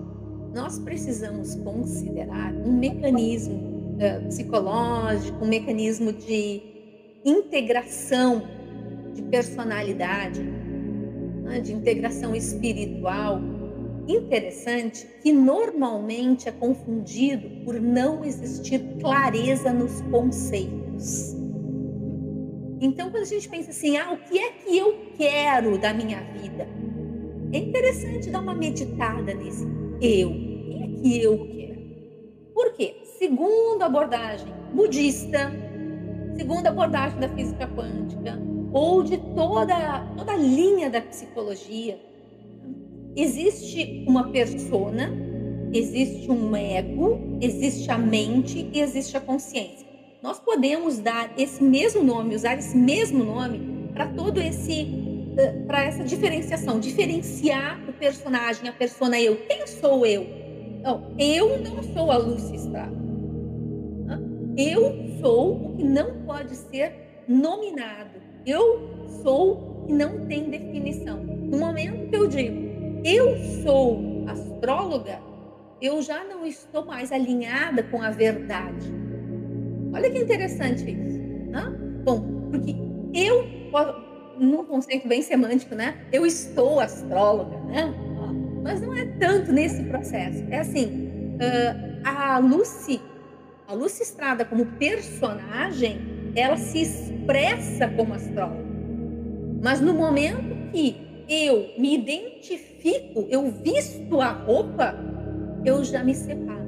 nós 0.55 0.79
precisamos 0.79 1.55
considerar 1.57 2.53
um 2.53 2.73
mecanismo 2.73 3.55
uh, 3.95 4.27
psicológico, 4.27 5.45
um 5.45 5.49
mecanismo 5.49 6.13
de 6.13 6.63
integração 7.25 8.43
de 9.15 9.23
personalidade, 9.23 10.43
né, 10.43 11.61
de 11.61 11.73
integração 11.73 12.35
espiritual 12.35 13.41
interessante 14.09 15.07
que 15.23 15.33
normalmente 15.33 16.49
é 16.49 16.53
confundido 16.53 17.65
por 17.65 17.81
não 17.81 18.25
existir 18.25 18.81
clareza 19.01 19.73
nos 19.73 20.01
conceitos. 20.03 21.35
Então, 22.81 23.11
quando 23.11 23.23
a 23.23 23.27
gente 23.27 23.49
pensa 23.49 23.71
assim, 23.71 23.97
ah, 23.97 24.13
o 24.13 24.19
que 24.19 24.39
é 24.39 24.51
que 24.53 24.77
eu 24.77 25.13
quero 25.17 25.79
da 25.79 25.95
minha 25.95 26.21
vida? 26.33 26.69
É 27.53 27.59
interessante 27.59 28.31
dar 28.31 28.41
uma 28.41 28.55
meditada 28.55 29.33
nesse 29.33 29.65
eu. 30.01 30.31
O 30.31 30.67
que 30.67 30.83
é 30.83 30.89
que 30.89 31.23
eu 31.23 31.47
quero? 31.47 31.81
Por 32.53 32.73
quê? 32.73 33.01
Segundo 33.19 33.83
a 33.83 33.87
abordagem 33.87 34.53
budista, 34.75 35.53
segundo 36.37 36.67
a 36.67 36.71
abordagem 36.71 37.19
da 37.21 37.29
física 37.29 37.67
quântica, 37.69 38.39
ou 38.73 39.03
de 39.03 39.17
toda, 39.19 40.01
toda 40.17 40.33
a 40.33 40.37
linha 40.37 40.91
da 40.91 41.01
psicologia, 41.01 41.99
existe 43.17 44.05
uma 44.07 44.31
persona, 44.31 45.13
existe 45.73 46.31
um 46.31 46.55
ego, 46.57 47.39
existe 47.41 47.91
a 47.91 47.99
mente 47.99 48.71
e 48.73 48.81
existe 48.81 49.17
a 49.17 49.21
consciência 49.21 49.95
nós 50.25 50.41
podemos 50.41 50.99
dar 51.01 51.31
esse 51.37 51.63
mesmo 51.63 52.03
nome, 52.03 52.35
usar 52.35 52.57
esse 52.57 52.75
mesmo 52.75 53.23
nome 53.23 53.91
para 53.93 54.07
todo 54.07 54.41
esse 54.41 54.89
eh, 55.37 55.53
para 55.67 55.85
essa 55.85 56.03
diferenciação, 56.03 56.81
diferenciar 56.81 57.79
o 57.87 57.93
personagem, 57.93 58.67
a 58.67 58.73
persona 58.73 59.21
eu. 59.21 59.37
Quem 59.47 59.67
sou 59.67 60.07
eu? 60.07 60.27
Não, 60.83 61.15
eu 61.19 61.59
não 61.63 61.83
sou 61.83 62.11
a 62.11 62.17
Lucy 62.17 62.57
Estrada. 62.57 62.97
Eu 64.57 65.19
sou 65.21 65.73
o 65.73 65.77
que 65.77 65.85
não 65.85 66.23
pode 66.25 66.57
ser 66.57 66.95
nominado. 67.29 68.19
Eu 68.47 69.09
sou 69.23 69.83
o 69.83 69.87
que 69.87 69.93
não 69.93 70.27
tem 70.27 70.49
definição. 70.49 71.23
No 71.23 71.59
momento 71.59 72.09
que 72.09 72.17
eu 72.17 72.27
digo 72.27 72.74
eu 73.05 73.37
sou 73.63 74.25
astróloga, 74.27 75.21
eu 75.81 76.01
já 76.03 76.25
não 76.25 76.47
estou 76.47 76.85
mais 76.85 77.13
alinhada 77.13 77.83
com 77.83 78.01
a 78.01 78.11
verdade 78.11 79.05
Olha 79.95 80.11
que 80.11 80.19
interessante 80.19 80.83
isso. 80.91 81.19
Né? 81.51 81.73
Bom, 82.05 82.49
porque 82.51 82.75
eu, 83.15 83.47
num 84.39 84.65
conceito 84.65 85.07
bem 85.07 85.23
semântico, 85.23 85.75
né? 85.75 86.05
Eu 86.13 86.27
estou 86.27 86.81
astróloga, 86.81 87.57
né? 87.61 87.95
Mas 88.63 88.81
não 88.81 88.93
é 88.93 89.05
tanto 89.21 89.53
nesse 89.53 89.85
processo. 89.85 90.43
É 90.51 90.59
assim, 90.59 91.39
a 92.05 92.39
Lucy, 92.39 93.01
a 93.69 93.75
Lucy 93.75 94.03
Estrada 94.03 94.45
como 94.45 94.67
personagem, 94.67 96.33
ela 96.35 96.57
se 96.57 96.83
expressa 96.83 97.87
como 97.89 98.15
astróloga. 98.15 98.65
Mas 99.63 99.81
no 99.81 99.95
momento 99.95 100.73
que 100.73 101.04
eu 101.29 101.73
me 101.79 101.95
identifico, 101.95 103.27
eu 103.31 103.51
visto 103.51 104.21
a 104.21 104.31
roupa, 104.31 104.95
eu 105.65 105.83
já 105.83 106.03
me 106.03 106.15
separo. 106.15 106.65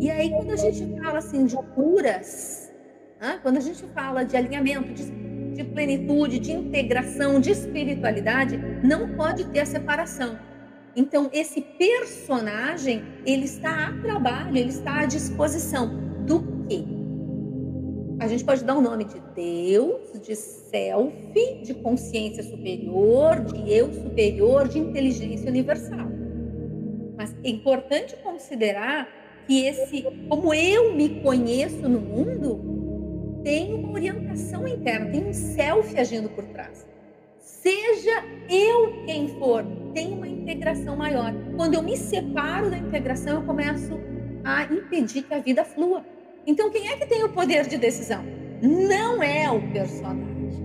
E 0.00 0.10
aí, 0.10 0.30
quando 0.30 0.52
a 0.52 0.56
gente 0.56 0.86
fala 1.00 1.18
assim 1.18 1.44
de 1.44 1.56
curas, 1.74 2.72
né? 3.20 3.40
quando 3.42 3.56
a 3.56 3.60
gente 3.60 3.82
fala 3.94 4.24
de 4.24 4.36
alinhamento, 4.36 4.92
de, 4.92 5.10
de 5.54 5.64
plenitude, 5.64 6.38
de 6.38 6.52
integração, 6.52 7.40
de 7.40 7.50
espiritualidade, 7.50 8.56
não 8.84 9.16
pode 9.16 9.44
ter 9.46 9.60
a 9.60 9.66
separação. 9.66 10.38
Então, 10.94 11.28
esse 11.32 11.60
personagem, 11.60 13.02
ele 13.26 13.44
está 13.44 13.88
a 13.88 13.92
trabalho, 14.00 14.56
ele 14.56 14.70
está 14.70 15.00
à 15.00 15.06
disposição 15.06 15.96
do 16.24 16.66
quê? 16.68 16.97
A 18.20 18.26
gente 18.26 18.44
pode 18.44 18.64
dar 18.64 18.76
o 18.76 18.80
nome 18.80 19.04
de 19.04 19.20
Deus, 19.32 20.20
de 20.20 20.34
self, 20.34 21.62
de 21.62 21.72
consciência 21.74 22.42
superior, 22.42 23.44
de 23.44 23.72
eu 23.72 23.92
superior, 23.92 24.66
de 24.66 24.80
inteligência 24.80 25.48
universal. 25.48 26.08
Mas 27.16 27.32
é 27.44 27.48
importante 27.48 28.16
considerar 28.16 29.08
que 29.46 29.64
esse, 29.64 30.02
como 30.28 30.52
eu 30.52 30.94
me 30.94 31.20
conheço 31.20 31.88
no 31.88 32.00
mundo, 32.00 33.40
tem 33.44 33.72
uma 33.72 33.92
orientação 33.92 34.66
interna, 34.66 35.10
tem 35.12 35.24
um 35.24 35.32
self 35.32 35.96
agindo 35.96 36.28
por 36.30 36.44
trás. 36.46 36.84
Seja 37.38 38.24
eu 38.50 39.04
quem 39.06 39.28
for, 39.38 39.64
tem 39.94 40.12
uma 40.12 40.26
integração 40.26 40.96
maior. 40.96 41.32
Quando 41.56 41.74
eu 41.74 41.82
me 41.82 41.96
separo 41.96 42.68
da 42.68 42.78
integração, 42.78 43.40
eu 43.40 43.46
começo 43.46 43.92
a 44.42 44.64
impedir 44.64 45.22
que 45.22 45.34
a 45.34 45.38
vida 45.38 45.64
flua. 45.64 46.17
Então, 46.48 46.70
quem 46.70 46.88
é 46.88 46.96
que 46.96 47.04
tem 47.04 47.22
o 47.22 47.28
poder 47.28 47.66
de 47.66 47.76
decisão? 47.76 48.24
Não 48.62 49.22
é 49.22 49.50
o 49.50 49.60
personagem. 49.70 50.64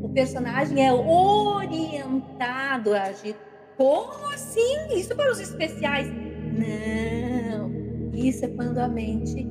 O 0.00 0.08
personagem 0.10 0.86
é 0.86 0.92
orientado 0.92 2.94
a 2.94 3.02
agir. 3.02 3.34
Como 3.76 4.32
assim? 4.32 4.94
Isso 4.94 5.16
para 5.16 5.32
os 5.32 5.40
especiais? 5.40 6.06
Não. 6.06 7.68
Isso 8.14 8.44
é 8.44 8.48
quando 8.48 8.78
a 8.78 8.86
mente 8.86 9.44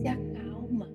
se 0.00 0.08
acalma. 0.08 0.90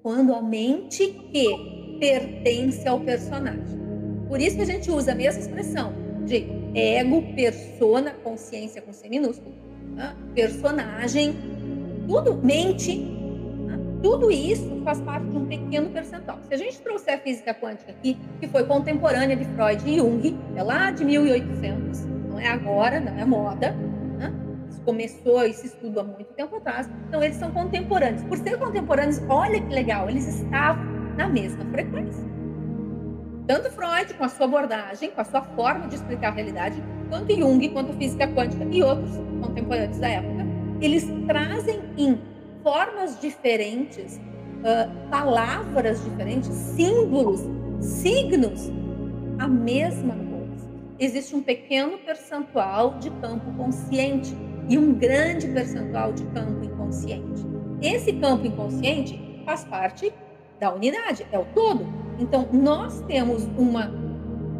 Quando 0.00 0.32
a 0.32 0.40
mente 0.40 1.08
que 1.32 1.98
pertence 1.98 2.86
ao 2.86 3.00
personagem. 3.00 3.80
Por 4.28 4.40
isso 4.40 4.54
que 4.54 4.62
a 4.62 4.66
gente 4.66 4.92
usa 4.92 5.10
a 5.10 5.14
mesma 5.16 5.40
expressão 5.40 5.92
de 6.24 6.46
ego, 6.72 7.20
persona, 7.34 8.12
consciência 8.12 8.80
com 8.80 8.92
C 8.92 9.08
minúsculo, 9.08 9.56
tá? 9.96 10.16
personagem, 10.36 11.34
tudo, 12.06 12.36
mente? 12.36 13.13
Tudo 14.04 14.30
isso 14.30 14.82
faz 14.84 15.00
parte 15.00 15.26
de 15.26 15.38
um 15.38 15.46
pequeno 15.46 15.88
percentual. 15.88 16.38
Se 16.46 16.52
a 16.52 16.58
gente 16.58 16.78
trouxer 16.82 17.14
a 17.14 17.18
física 17.18 17.54
quântica 17.54 17.90
aqui, 17.90 18.18
que 18.38 18.46
foi 18.46 18.64
contemporânea 18.64 19.34
de 19.34 19.46
Freud 19.46 19.82
e 19.90 19.96
Jung, 19.96 20.38
é 20.54 20.62
lá 20.62 20.90
de 20.90 21.02
1800, 21.06 22.04
não 22.28 22.38
é 22.38 22.46
agora, 22.46 23.00
não 23.00 23.18
é 23.18 23.24
moda, 23.24 23.74
começou 24.84 25.42
esse 25.44 25.68
estudo 25.68 26.00
há 26.00 26.04
muito 26.04 26.34
tempo 26.34 26.56
atrás. 26.56 26.86
Então, 27.08 27.22
eles 27.22 27.36
são 27.36 27.50
contemporâneos. 27.50 28.22
Por 28.24 28.36
ser 28.36 28.58
contemporâneos, 28.58 29.22
olha 29.26 29.58
que 29.58 29.72
legal, 29.72 30.10
eles 30.10 30.28
estavam 30.28 30.84
na 31.16 31.26
mesma 31.26 31.64
frequência. 31.70 32.22
Tanto 33.46 33.70
Freud, 33.70 34.12
com 34.12 34.24
a 34.24 34.28
sua 34.28 34.44
abordagem, 34.44 35.12
com 35.12 35.20
a 35.22 35.24
sua 35.24 35.40
forma 35.40 35.88
de 35.88 35.94
explicar 35.94 36.28
a 36.28 36.32
realidade, 36.32 36.76
quanto 37.08 37.34
Jung, 37.34 37.66
quanto 37.70 37.94
física 37.94 38.28
quântica 38.28 38.64
e 38.70 38.82
outros 38.82 39.16
contemporâneos 39.40 39.96
da 39.96 40.08
época, 40.08 40.44
eles 40.82 41.10
trazem 41.26 41.80
em 41.96 42.33
formas 42.64 43.20
diferentes, 43.20 44.16
uh, 44.16 45.10
palavras 45.10 46.02
diferentes, 46.02 46.48
símbolos, 46.48 47.42
signos, 47.78 48.72
a 49.38 49.46
mesma 49.46 50.14
coisa. 50.14 50.68
Existe 50.98 51.36
um 51.36 51.42
pequeno 51.42 51.98
percentual 51.98 52.98
de 52.98 53.10
campo 53.10 53.52
consciente 53.52 54.34
e 54.68 54.78
um 54.78 54.94
grande 54.94 55.46
percentual 55.48 56.12
de 56.14 56.24
campo 56.28 56.64
inconsciente. 56.64 57.44
Esse 57.82 58.14
campo 58.14 58.46
inconsciente 58.46 59.20
faz 59.44 59.64
parte 59.64 60.10
da 60.58 60.74
unidade, 60.74 61.26
é 61.30 61.38
o 61.38 61.44
todo. 61.54 61.86
Então, 62.18 62.48
nós 62.50 63.02
temos 63.02 63.44
uma 63.58 63.92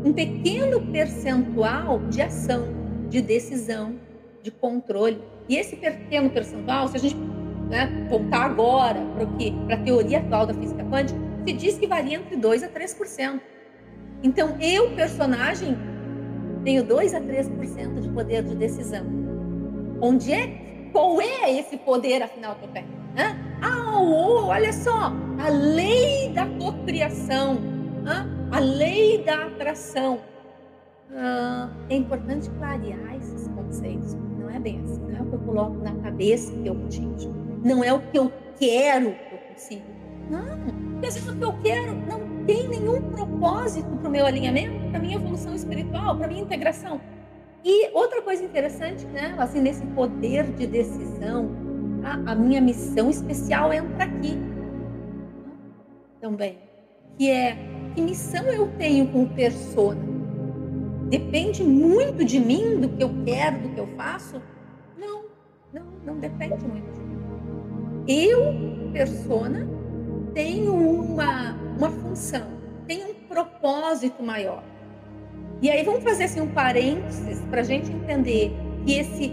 um 0.05 0.13
pequeno 0.13 0.83
percentual 0.93 1.99
de 2.11 2.21
ação, 2.21 2.69
de 3.09 3.23
decisão, 3.23 3.99
de 4.43 4.51
controle. 4.51 5.19
E 5.49 5.57
esse 5.57 5.77
pequeno 5.77 6.29
percentual, 6.29 6.89
se 6.89 6.97
a 6.99 7.01
gente 7.01 7.17
né, 7.69 8.07
voltar 8.09 8.45
agora 8.45 9.01
para 9.67 9.77
a 9.77 9.79
teoria 9.79 10.19
atual 10.19 10.47
da 10.47 10.55
física 10.55 10.85
quântica, 10.85 11.19
se 11.47 11.53
diz 11.53 11.79
que 11.79 11.87
varia 11.87 12.17
entre 12.17 12.37
2 12.37 12.63
a 12.63 12.69
3%. 12.69 13.41
Então, 14.23 14.57
eu, 14.61 14.91
personagem, 14.95 15.77
tenho 16.65 16.83
2 16.83 17.15
a 17.15 17.21
3% 17.21 18.01
de 18.01 18.09
poder 18.09 18.43
de 18.43 18.55
decisão. 18.55 19.05
Onde 20.01 20.33
é? 20.33 20.89
Qual 20.93 21.21
é 21.21 21.53
esse 21.53 21.77
poder, 21.77 22.23
afinal, 22.23 22.55
que 22.57 22.65
eu 22.65 22.69
tenho? 22.69 22.89
Né? 23.15 23.37
Ah, 23.61 23.99
oh, 24.01 24.47
olha 24.47 24.73
só, 24.73 25.13
a 25.39 25.49
lei 25.49 26.31
da 26.31 26.47
cocriação, 26.47 27.59
a 28.51 28.59
lei 28.59 29.23
da 29.25 29.47
atração. 29.47 30.21
Ah, 31.17 31.69
é 31.91 31.97
importante 31.97 32.49
clarear 32.51 33.17
esses 33.17 33.49
conceitos. 33.49 34.15
Não 34.39 34.49
é 34.49 34.59
bem 34.59 34.81
assim, 34.81 35.01
não 35.03 35.19
é 35.19 35.23
o 35.23 35.27
que 35.27 35.35
eu 35.35 35.39
coloco 35.41 35.77
na 35.79 35.95
cabeça 35.97 36.53
que 36.53 36.67
eu 36.67 36.75
atinjo. 36.85 37.44
Não 37.65 37.83
é 37.83 37.93
o 37.93 38.01
que 38.01 38.19
eu 38.19 38.31
quero 38.59 39.13
que 39.13 39.35
eu 39.35 39.39
consigo. 39.49 39.85
Não, 40.31 40.59
porque 40.93 41.07
às 41.07 41.15
vezes 41.15 41.29
o 41.29 41.37
que 41.37 41.45
eu 41.45 41.55
quero 41.63 41.95
não 41.95 42.45
tem 42.45 42.69
nenhum 42.69 43.01
propósito 43.11 43.89
para 43.97 44.09
o 44.09 44.13
meu 44.13 44.27
alinhamento, 44.27 44.91
para 44.91 44.99
a 44.99 45.03
minha 45.03 45.17
evolução 45.17 45.55
espiritual, 45.55 46.17
para 46.17 46.27
a 46.27 46.29
minha 46.29 46.43
integração. 46.43 47.01
E 47.65 47.91
outra 47.95 48.21
coisa 48.21 48.45
interessante, 48.45 49.07
né, 49.07 49.35
assim, 49.39 49.61
nesse 49.61 49.85
poder 49.87 50.45
de 50.53 50.67
decisão, 50.67 51.51
a, 52.27 52.35
minha 52.35 52.61
missão 52.61 53.09
especial 53.09 53.73
entra 53.73 54.05
aqui 54.05 54.39
também, 56.21 56.59
que 57.17 57.31
é 57.31 57.57
que 57.95 58.03
missão 58.03 58.45
eu 58.47 58.71
tenho 58.77 59.07
com 59.09 59.27
persona? 59.29 60.01
Depende 61.09 61.63
muito 61.63 62.25
de 62.25 62.41
mim, 62.41 62.81
do 62.81 62.89
que 62.89 63.03
eu 63.03 63.11
quero, 63.25 63.61
do 63.61 63.69
que 63.71 63.81
eu 63.81 63.87
faço? 63.97 64.43
Não, 64.99 65.25
não, 65.73 65.87
não 66.05 66.19
depende 66.19 66.67
muito 66.67 66.93
de. 66.93 67.04
Eu, 68.07 68.91
persona, 68.93 69.67
tenho 70.35 70.75
uma, 70.75 71.57
uma 71.79 71.91
função, 71.91 72.47
tenho 72.87 73.11
um 73.11 73.15
propósito 73.29 74.23
maior. 74.23 74.63
E 75.63 75.71
aí 75.71 75.83
vamos 75.85 76.03
fazer 76.03 76.25
assim 76.25 76.41
um 76.41 76.53
parênteses 76.53 77.41
para 77.49 77.61
a 77.61 77.65
gente 77.65 77.91
entender 77.91 78.53
que 78.85 78.99
esse, 78.99 79.33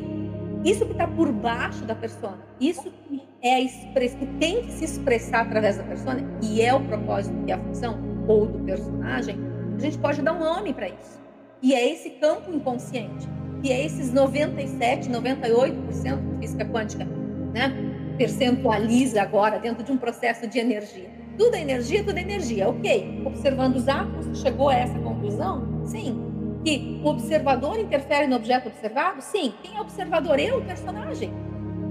isso 0.63 0.85
que 0.85 0.93
está 0.93 1.05
por 1.05 1.31
baixo 1.31 1.83
da 1.83 1.95
persona, 1.95 2.39
isso 2.59 2.89
que 3.07 3.21
é 3.41 3.59
express, 3.59 4.13
que 4.13 4.25
tem 4.39 4.61
que 4.61 4.71
se 4.71 4.85
expressar 4.85 5.41
através 5.41 5.77
da 5.77 5.83
persona, 5.83 6.23
e 6.41 6.61
é 6.61 6.73
o 6.73 6.79
propósito 6.79 7.35
e 7.47 7.51
a 7.51 7.57
função 7.57 7.99
ou 8.27 8.45
do 8.45 8.59
personagem, 8.59 9.37
a 9.75 9.79
gente 9.79 9.97
pode 9.97 10.21
dar 10.21 10.33
um 10.33 10.39
nome 10.39 10.73
para 10.73 10.87
isso. 10.87 11.19
E 11.61 11.73
é 11.73 11.91
esse 11.91 12.11
campo 12.11 12.53
inconsciente, 12.53 13.27
que 13.61 13.71
é 13.71 13.85
esses 13.85 14.13
97, 14.13 15.09
98% 15.09 16.31
de 16.31 16.37
física 16.39 16.65
quântica, 16.65 17.05
né? 17.53 17.90
Percentualiza 18.21 19.19
agora 19.19 19.57
dentro 19.57 19.83
de 19.83 19.91
um 19.91 19.97
processo 19.97 20.45
de 20.45 20.59
energia. 20.59 21.09
Tudo 21.35 21.55
é 21.55 21.61
energia, 21.61 22.03
tudo 22.03 22.17
é 22.19 22.21
energia. 22.21 22.69
Ok. 22.69 23.23
Observando 23.25 23.77
os 23.77 23.87
átomos, 23.87 24.39
chegou 24.39 24.69
a 24.69 24.75
essa 24.75 24.99
conclusão? 24.99 25.81
Sim. 25.85 26.61
Que 26.63 27.01
o 27.03 27.07
observador 27.07 27.79
interfere 27.79 28.27
no 28.27 28.35
objeto 28.35 28.67
observado? 28.67 29.23
Sim. 29.23 29.51
Quem 29.63 29.75
é 29.75 29.81
observador? 29.81 30.39
Eu, 30.39 30.59
o 30.59 30.65
personagem. 30.65 31.33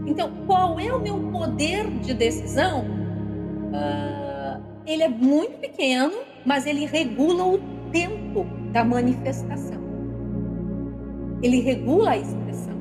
Então, 0.06 0.30
qual 0.46 0.78
é 0.78 0.92
o 0.92 1.00
meu 1.00 1.18
poder 1.32 1.90
de 1.98 2.14
decisão? 2.14 2.84
Uh, 3.72 4.62
ele 4.86 5.02
é 5.02 5.08
muito 5.08 5.58
pequeno, 5.58 6.14
mas 6.46 6.64
ele 6.64 6.86
regula 6.86 7.44
o 7.44 7.58
tempo 7.90 8.46
da 8.70 8.84
manifestação. 8.84 9.80
Ele 11.42 11.60
regula 11.60 12.10
a 12.10 12.18
expressão. 12.18 12.79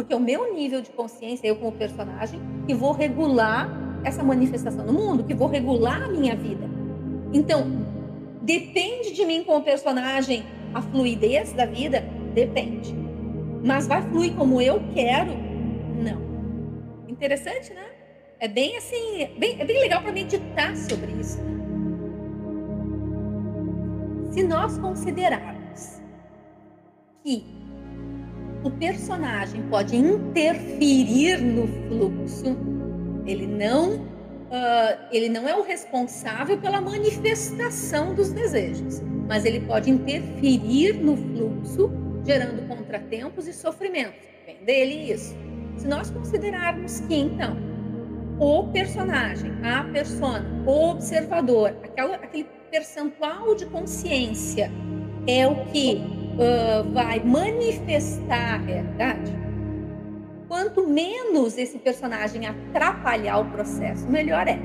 Porque 0.00 0.14
o 0.14 0.18
meu 0.18 0.54
nível 0.54 0.80
de 0.80 0.88
consciência, 0.88 1.46
eu 1.46 1.56
como 1.56 1.72
personagem, 1.72 2.40
que 2.66 2.72
vou 2.72 2.90
regular 2.90 3.68
essa 4.02 4.22
manifestação 4.22 4.82
no 4.82 4.94
mundo, 4.94 5.24
que 5.24 5.34
vou 5.34 5.46
regular 5.46 6.02
a 6.02 6.08
minha 6.08 6.34
vida. 6.34 6.66
Então, 7.34 7.84
depende 8.40 9.12
de 9.12 9.26
mim 9.26 9.44
como 9.44 9.62
personagem 9.62 10.42
a 10.72 10.80
fluidez 10.80 11.52
da 11.52 11.66
vida? 11.66 12.02
Depende. 12.32 12.94
Mas 13.62 13.86
vai 13.86 14.00
fluir 14.08 14.32
como 14.36 14.58
eu 14.58 14.82
quero? 14.94 15.32
Não. 16.02 16.22
Interessante, 17.06 17.74
né? 17.74 17.84
É 18.38 18.48
bem 18.48 18.78
assim, 18.78 19.28
bem, 19.38 19.60
é 19.60 19.66
bem 19.66 19.82
legal 19.82 20.00
para 20.00 20.12
meditar 20.12 20.74
sobre 20.78 21.12
isso. 21.20 21.38
Né? 21.42 21.60
Se 24.30 24.42
nós 24.44 24.78
considerarmos 24.78 26.00
que 27.22 27.59
o 28.62 28.70
personagem 28.70 29.62
pode 29.68 29.96
interferir 29.96 31.40
no 31.40 31.66
fluxo, 31.66 32.56
ele 33.26 33.46
não, 33.46 33.96
uh, 33.96 35.08
ele 35.10 35.28
não 35.28 35.48
é 35.48 35.54
o 35.54 35.62
responsável 35.62 36.58
pela 36.58 36.80
manifestação 36.80 38.14
dos 38.14 38.30
desejos, 38.30 39.00
mas 39.26 39.44
ele 39.44 39.60
pode 39.60 39.90
interferir 39.90 40.94
no 40.94 41.16
fluxo, 41.16 41.90
gerando 42.24 42.66
contratempos 42.68 43.46
e 43.46 43.52
sofrimentos. 43.52 44.20
Vem 44.44 44.62
dele 44.64 45.12
isso. 45.12 45.34
Se 45.76 45.86
nós 45.86 46.10
considerarmos 46.10 47.00
que, 47.00 47.14
então, 47.14 47.56
o 48.38 48.68
personagem, 48.68 49.52
a 49.62 49.84
persona, 49.84 50.46
o 50.66 50.90
observador, 50.90 51.74
aquela, 51.82 52.16
aquele 52.16 52.46
percentual 52.70 53.54
de 53.54 53.66
consciência 53.66 54.70
é 55.26 55.46
o 55.46 55.64
que 55.66 56.19
uh, 56.40 56.90
vai 56.92 57.20
manifestar 57.20 58.54
a 58.54 58.58
realidade, 58.58 59.32
quanto 60.48 60.86
menos 60.86 61.58
esse 61.58 61.78
personagem 61.78 62.46
atrapalhar 62.46 63.38
o 63.38 63.44
processo, 63.50 64.08
melhor 64.08 64.48
é. 64.48 64.58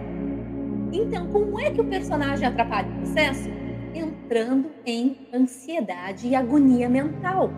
Então, 0.91 1.27
como 1.27 1.59
é 1.59 1.69
que 1.69 1.81
o 1.81 1.85
personagem 1.85 2.47
atrapalha 2.47 2.87
o 2.87 2.95
processo? 2.97 3.49
Entrando 3.93 4.71
em 4.85 5.27
ansiedade 5.33 6.27
e 6.27 6.35
agonia 6.35 6.89
mental. 6.89 7.51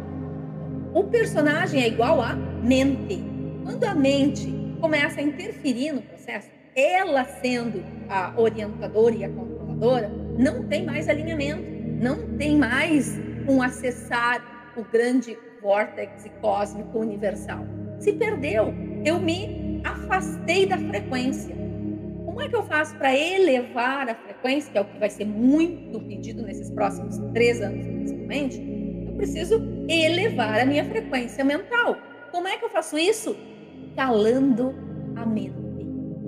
O 0.94 1.04
personagem 1.04 1.84
é 1.84 1.88
igual 1.88 2.22
a 2.22 2.34
mente. 2.36 3.24
Quando 3.64 3.84
a 3.84 3.94
mente 3.94 4.52
começa 4.80 5.20
a 5.20 5.24
interferir 5.24 5.92
no 5.92 6.02
processo, 6.02 6.50
ela 6.76 7.24
sendo 7.26 7.84
a 8.10 8.34
orientadora 8.40 9.16
e 9.16 9.24
a 9.24 9.30
controladora, 9.30 10.12
não 10.38 10.64
tem 10.68 10.86
mais 10.86 11.10
alinhamento, 11.10 11.64
não 12.00 12.38
tem 12.38 12.56
mais 12.56 13.20
com 13.48 13.62
acessar 13.62 14.74
o 14.76 14.84
grande 14.84 15.40
vórtice 15.62 16.30
cósmico 16.42 17.00
universal. 17.00 17.66
Se 17.98 18.14
perdeu, 18.14 18.74
eu 19.04 19.20
me 19.20 19.82
afastei 19.84 20.68
da 20.68 20.78
frequência. 20.78 21.56
Como 22.26 22.42
é 22.42 22.50
que 22.50 22.56
eu 22.56 22.64
faço 22.64 22.96
para 22.98 23.16
elevar 23.16 24.10
a 24.10 24.14
frequência, 24.14 24.72
que 24.72 24.78
é 24.78 24.82
o 24.82 24.86
que 24.86 25.00
vai 25.00 25.10
ser 25.10 25.26
muito 25.26 26.00
pedido 26.02 26.44
nesses 26.44 26.70
próximos 26.70 27.18
três 27.34 27.62
anos, 27.62 27.88
principalmente? 27.88 28.62
Eu 29.08 29.14
preciso 29.16 29.56
elevar 29.90 30.60
a 30.60 30.66
minha 30.66 30.86
frequência 30.86 31.44
mental. 31.44 31.98
Como 32.32 32.48
é 32.48 32.58
que 32.58 32.66
eu 32.66 32.70
faço 32.70 32.98
isso? 33.00 33.36
Calando 33.96 34.76
a 35.16 35.26
mente. 35.26 35.56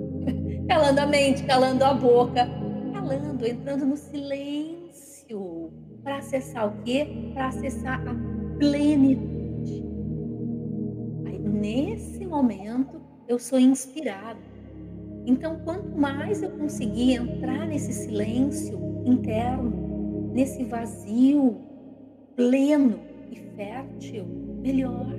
calando 0.66 0.98
a 0.98 1.06
mente, 1.06 1.44
calando 1.44 1.84
a 1.84 1.94
boca, 1.94 2.48
calando, 2.92 3.46
entrando 3.46 3.86
no 3.86 3.96
silêncio 3.96 4.79
para 6.02 6.18
acessar 6.18 6.68
o 6.68 6.82
quê? 6.82 7.30
Para 7.34 7.48
acessar 7.48 8.00
a 8.06 8.14
plenitude. 8.58 9.84
Aí, 11.26 11.38
nesse 11.38 12.26
momento, 12.26 13.00
eu 13.28 13.38
sou 13.38 13.58
inspirado. 13.58 14.40
Então, 15.26 15.60
quanto 15.64 15.96
mais 15.96 16.42
eu 16.42 16.50
conseguir 16.50 17.14
entrar 17.14 17.66
nesse 17.66 17.92
silêncio 17.92 18.78
interno, 19.04 20.30
nesse 20.32 20.64
vazio 20.64 21.60
pleno 22.34 23.00
e 23.30 23.36
fértil, 23.54 24.24
melhor. 24.62 25.14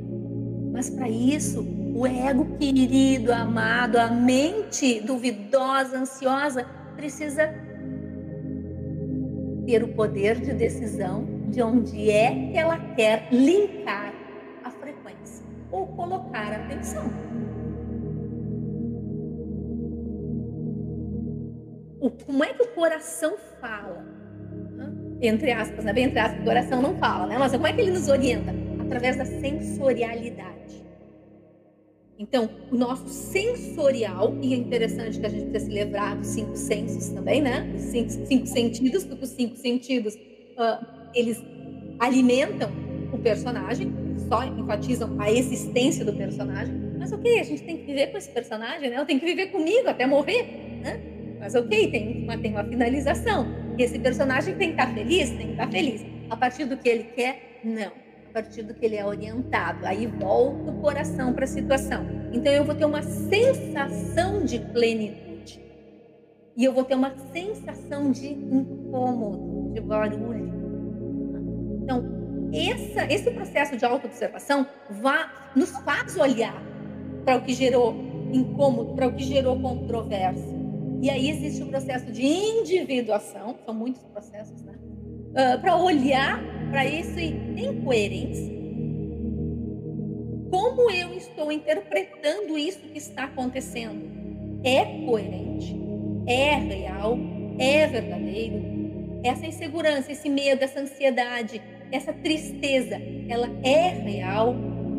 Mas 0.71 0.89
para 0.89 1.09
isso, 1.09 1.65
o 1.93 2.07
ego 2.07 2.57
querido, 2.57 3.31
amado, 3.31 3.97
a 3.97 4.07
mente 4.09 4.99
duvidosa, 5.01 5.99
ansiosa, 5.99 6.65
precisa 6.95 7.53
ter 9.71 9.83
o 9.83 9.87
poder 9.87 10.37
de 10.41 10.53
decisão 10.53 11.25
de 11.47 11.61
onde 11.63 12.11
é 12.11 12.49
que 12.51 12.57
ela 12.57 12.77
quer 12.93 13.29
linkar 13.31 14.13
a 14.65 14.69
frequência 14.69 15.45
ou 15.71 15.87
colocar 15.87 16.51
a 16.51 16.57
atenção. 16.57 17.05
O, 22.01 22.11
como 22.11 22.43
é 22.43 22.53
que 22.53 22.63
o 22.63 22.67
coração 22.73 23.37
fala? 23.61 24.05
Entre 25.21 25.53
aspas, 25.53 25.85
né? 25.85 25.93
Bem 25.93 26.05
entre 26.05 26.19
aspas, 26.19 26.41
o 26.41 26.43
coração 26.43 26.81
não 26.81 26.97
fala, 26.97 27.27
né? 27.27 27.37
Mas 27.37 27.53
como 27.53 27.65
é 27.65 27.71
que 27.71 27.79
ele 27.79 27.91
nos 27.91 28.09
orienta? 28.09 28.53
Através 28.81 29.15
da 29.15 29.23
sensorialidade. 29.23 30.80
Então, 32.21 32.47
o 32.71 32.77
nosso 32.77 33.07
sensorial, 33.09 34.37
e 34.43 34.53
é 34.53 34.57
interessante 34.57 35.19
que 35.19 35.25
a 35.25 35.29
gente 35.29 35.47
precisa 35.47 35.71
se 35.71 35.75
lembrar 35.75 36.15
dos 36.15 36.27
cinco 36.27 36.55
sensos 36.55 37.09
também, 37.09 37.41
né? 37.41 37.73
Os 37.75 37.81
cinco, 37.81 38.11
cinco 38.27 38.45
sentidos, 38.45 39.03
porque 39.05 39.23
os 39.23 39.31
cinco 39.31 39.55
sentidos 39.57 40.13
uh, 40.13 40.85
eles 41.15 41.43
alimentam 41.97 42.69
o 43.11 43.17
personagem, 43.17 43.91
só 44.29 44.43
enfatizam 44.43 45.19
a 45.19 45.31
existência 45.31 46.05
do 46.05 46.13
personagem. 46.13 46.75
Mas 46.99 47.11
ok, 47.11 47.39
a 47.39 47.43
gente 47.43 47.63
tem 47.63 47.77
que 47.77 47.85
viver 47.85 48.11
com 48.11 48.19
esse 48.19 48.29
personagem, 48.29 48.91
né? 48.91 48.99
Eu 48.99 49.05
tenho 49.07 49.19
que 49.19 49.25
viver 49.25 49.47
comigo 49.47 49.89
até 49.89 50.05
morrer, 50.05 50.43
né? 50.83 51.01
Mas 51.39 51.55
ok, 51.55 51.89
tem 51.89 52.23
uma, 52.23 52.37
tem 52.37 52.51
uma 52.51 52.63
finalização. 52.63 53.47
Esse 53.79 53.97
personagem 53.97 54.53
tem 54.57 54.75
que 54.75 54.79
estar 54.79 54.93
feliz? 54.93 55.31
Tem 55.31 55.47
que 55.47 55.51
estar 55.53 55.71
feliz. 55.71 56.05
A 56.29 56.37
partir 56.37 56.65
do 56.65 56.77
que 56.77 56.87
ele 56.87 57.05
quer? 57.15 57.61
Não. 57.63 58.00
A 58.31 58.33
partir 58.33 58.63
do 58.63 58.73
que 58.73 58.85
ele 58.85 58.95
é 58.95 59.05
orientado. 59.05 59.85
Aí 59.85 60.07
volta 60.07 60.71
o 60.71 60.79
coração 60.79 61.33
para 61.33 61.43
a 61.43 61.47
situação. 61.47 62.05
Então 62.31 62.51
eu 62.51 62.63
vou 62.63 62.73
ter 62.73 62.85
uma 62.85 63.01
sensação 63.03 64.45
de 64.45 64.57
plenitude. 64.57 65.61
E 66.55 66.63
eu 66.63 66.71
vou 66.71 66.85
ter 66.85 66.95
uma 66.95 67.13
sensação 67.33 68.09
de 68.09 68.29
incômodo, 68.29 69.73
de 69.73 69.81
barulho. 69.81 70.49
Então, 71.83 72.49
essa, 72.53 73.11
esse 73.13 73.29
processo 73.31 73.75
de 73.75 73.83
autoobservação 73.83 74.65
nos 75.53 75.71
faz 75.79 76.15
olhar 76.15 76.55
para 77.25 77.35
o 77.35 77.41
que 77.41 77.53
gerou 77.53 77.93
incômodo, 78.31 78.93
para 78.93 79.07
o 79.07 79.13
que 79.13 79.23
gerou 79.25 79.59
controvérsia. 79.59 80.57
E 81.01 81.09
aí 81.09 81.29
existe 81.29 81.63
o 81.63 81.67
processo 81.67 82.09
de 82.13 82.25
individuação, 82.25 83.57
são 83.65 83.73
muitos 83.73 84.03
processos, 84.03 84.61
né? 84.61 84.73
Uh, 85.31 85.59
para 85.59 85.75
olhar 85.75 86.60
para 86.71 86.85
isso 86.85 87.19
e 87.19 87.33
tem 87.53 87.81
coerência. 87.81 88.61
Como 90.49 90.89
eu 90.89 91.13
estou 91.13 91.51
interpretando 91.51 92.57
isso 92.57 92.79
que 92.79 92.97
está 92.97 93.25
acontecendo? 93.25 94.09
É 94.63 94.85
coerente? 95.05 95.75
É 96.25 96.55
real? 96.55 97.17
É 97.59 97.87
verdadeiro? 97.87 98.71
Essa 99.23 99.45
insegurança, 99.45 100.11
esse 100.11 100.29
medo, 100.29 100.63
essa 100.63 100.79
ansiedade, 100.79 101.61
essa 101.91 102.13
tristeza, 102.13 102.99
ela 103.27 103.49
é 103.63 103.89
real, 103.89 104.55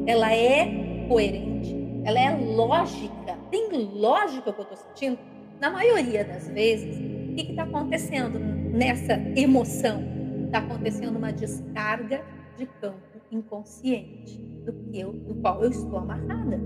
ela 0.06 0.32
é 0.32 0.66
coerente, 1.08 1.74
ela 2.04 2.20
é 2.20 2.36
lógica. 2.36 3.38
Tem 3.50 3.68
lógica 3.72 4.50
o 4.50 4.52
que 4.52 4.60
eu 4.60 4.64
estou 4.64 4.76
sentindo? 4.76 5.18
Na 5.58 5.70
maioria 5.70 6.24
das 6.24 6.48
vezes, 6.48 6.96
o 6.96 7.34
que 7.34 7.50
está 7.50 7.62
acontecendo 7.62 8.38
nessa 8.38 9.14
emoção? 9.36 10.21
Está 10.52 10.66
acontecendo 10.66 11.16
uma 11.16 11.32
descarga 11.32 12.22
de 12.58 12.66
campo 12.66 13.00
inconsciente 13.30 14.36
do, 14.66 14.70
que 14.70 15.00
eu, 15.00 15.10
do 15.10 15.34
qual 15.36 15.64
eu 15.64 15.70
estou 15.70 15.96
amarrada. 15.96 16.60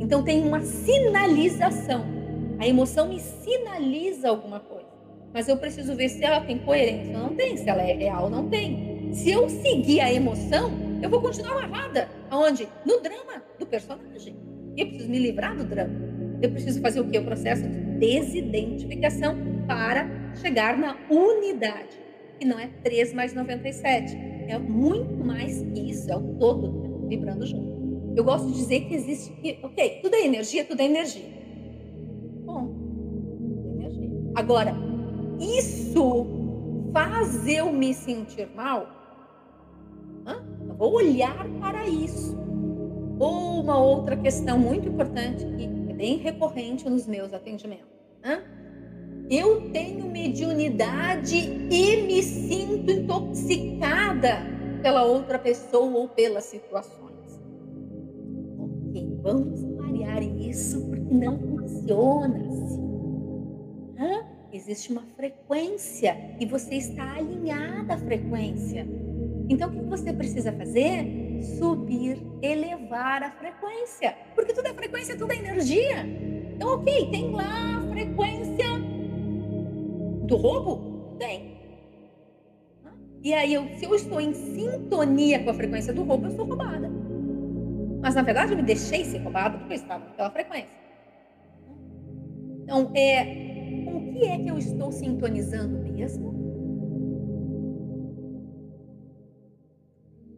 Então 0.00 0.24
tem 0.24 0.42
uma 0.42 0.60
sinalização. 0.60 2.04
A 2.58 2.66
emoção 2.66 3.08
me 3.08 3.20
sinaliza 3.20 4.28
alguma 4.28 4.58
coisa. 4.58 4.88
Mas 5.32 5.46
eu 5.46 5.56
preciso 5.56 5.94
ver 5.94 6.08
se 6.08 6.24
ela 6.24 6.40
tem 6.40 6.58
coerência 6.64 7.16
ou 7.16 7.28
não 7.28 7.36
tem, 7.36 7.56
se 7.56 7.70
ela 7.70 7.82
é 7.82 7.92
real 7.92 8.24
ou 8.24 8.30
não 8.30 8.48
tem. 8.48 9.12
Se 9.12 9.30
eu 9.30 9.48
seguir 9.48 10.00
a 10.00 10.12
emoção, 10.12 10.72
eu 11.00 11.08
vou 11.08 11.22
continuar 11.22 11.62
amarrada. 11.62 12.08
Aonde? 12.28 12.68
No 12.84 13.00
drama 13.00 13.40
do 13.56 13.64
personagem. 13.64 14.34
Eu 14.76 14.88
preciso 14.88 15.08
me 15.08 15.20
livrar 15.20 15.56
do 15.56 15.62
drama. 15.62 15.94
Eu 16.42 16.50
preciso 16.50 16.80
fazer 16.80 16.98
o 16.98 17.08
quê? 17.08 17.18
O 17.18 17.24
processo 17.24 17.62
de 17.62 17.98
desidentificação 18.00 19.36
para 19.68 20.10
chegar 20.34 20.76
na 20.76 20.96
unidade. 21.08 22.01
Que 22.42 22.48
não 22.48 22.58
é 22.58 22.66
3 22.82 23.14
mais 23.14 23.32
97. 23.32 24.16
É 24.48 24.58
muito 24.58 25.24
mais 25.24 25.62
que 25.62 25.90
isso. 25.90 26.10
É 26.10 26.16
o 26.16 26.34
todo 26.40 26.72
né? 26.72 27.08
vibrando 27.08 27.46
junto. 27.46 28.16
Eu 28.16 28.24
gosto 28.24 28.48
de 28.48 28.54
dizer 28.54 28.80
que 28.80 28.94
existe. 28.94 29.60
Ok, 29.62 30.00
tudo 30.02 30.16
é 30.16 30.26
energia, 30.26 30.64
tudo 30.64 30.80
é 30.80 30.86
energia. 30.86 31.22
Bom, 32.44 32.66
tudo 32.66 33.68
é 33.68 33.84
energia. 33.84 34.10
Agora, 34.34 34.74
isso 35.38 36.26
faz 36.92 37.46
eu 37.46 37.72
me 37.72 37.94
sentir 37.94 38.48
mal? 38.56 38.88
Eu 40.68 40.74
vou 40.74 40.94
olhar 40.94 41.48
para 41.60 41.86
isso. 41.86 42.36
Ou 43.20 43.60
uma 43.60 43.78
outra 43.78 44.16
questão 44.16 44.58
muito 44.58 44.88
importante 44.88 45.46
que 45.46 45.64
é 45.90 45.94
bem 45.94 46.16
recorrente 46.16 46.90
nos 46.90 47.06
meus 47.06 47.32
atendimentos. 47.32 47.86
Eu 49.34 49.70
tenho 49.70 50.10
mediunidade 50.10 51.38
e 51.38 52.02
me 52.02 52.22
sinto 52.22 52.90
intoxicada 52.90 54.42
pela 54.82 55.04
outra 55.04 55.38
pessoa 55.38 56.00
ou 56.00 56.06
pelas 56.06 56.44
situações. 56.44 57.40
Ok, 58.58 59.18
vamos 59.22 59.62
clarear 59.78 60.22
isso 60.22 60.86
porque 60.86 61.14
não 61.14 61.38
funciona 61.38 62.46
assim. 62.46 62.82
Hã? 63.98 64.26
Existe 64.52 64.92
uma 64.92 65.06
frequência 65.16 66.14
e 66.38 66.44
você 66.44 66.74
está 66.74 67.14
alinhada 67.14 67.94
à 67.94 67.96
frequência. 67.96 68.86
Então, 69.48 69.70
o 69.70 69.72
que 69.72 69.82
você 69.84 70.12
precisa 70.12 70.52
fazer? 70.52 71.40
Subir, 71.58 72.18
elevar 72.42 73.22
a 73.22 73.30
frequência. 73.30 74.14
Porque 74.34 74.52
tudo 74.52 74.68
é 74.68 74.74
frequência, 74.74 75.16
tudo 75.16 75.32
é 75.32 75.36
energia. 75.36 76.04
Então, 76.54 76.74
ok, 76.74 77.10
tem 77.10 77.30
lá 77.30 77.78
a 77.78 77.90
frequência 77.90 78.71
do 80.32 80.36
roubo? 80.36 81.16
Tem. 81.18 81.60
E 83.22 83.32
aí, 83.34 83.54
eu, 83.54 83.68
se 83.76 83.84
eu 83.84 83.94
estou 83.94 84.20
em 84.20 84.34
sintonia 84.34 85.44
com 85.44 85.50
a 85.50 85.54
frequência 85.54 85.92
do 85.92 86.02
roubo, 86.02 86.26
eu 86.26 86.32
sou 86.32 86.44
roubada. 86.44 86.90
Mas, 88.00 88.16
na 88.16 88.22
verdade, 88.22 88.52
eu 88.52 88.56
me 88.56 88.64
deixei 88.64 89.04
ser 89.04 89.18
roubada 89.18 89.58
porque 89.58 89.74
eu 89.74 89.76
estava 89.76 90.04
naquela 90.04 90.30
frequência. 90.30 90.82
Então, 92.62 92.90
é, 92.94 93.84
com 93.84 93.98
o 93.98 94.12
que 94.12 94.24
é 94.26 94.38
que 94.38 94.48
eu 94.48 94.58
estou 94.58 94.90
sintonizando 94.90 95.78
mesmo? 95.78 96.32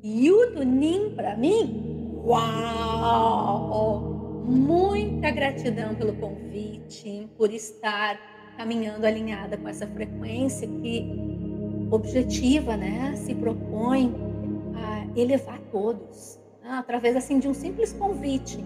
E 0.03 0.31
o 0.31 0.53
Tunim, 0.53 1.15
para 1.15 1.35
mim, 1.37 2.21
uau! 2.27 4.13
Muita 4.45 5.31
gratidão 5.31 5.95
pelo 5.95 6.15
convite, 6.17 7.31
por 7.39 7.51
estar 7.51 8.34
caminhando 8.57 9.07
alinhada 9.07 9.57
com 9.57 9.69
essa 9.69 9.87
frequência 9.87 10.67
que 10.67 11.07
objetiva, 11.91 12.77
né? 12.77 13.15
Se 13.17 13.35
propõe 13.35 14.15
a 14.75 15.19
elevar 15.19 15.61
todos, 15.71 16.41
né? 16.63 16.71
através 16.71 17.17
assim 17.17 17.39
de 17.39 17.49
um 17.49 17.55
simples 17.55 17.93
convite. 17.93 18.59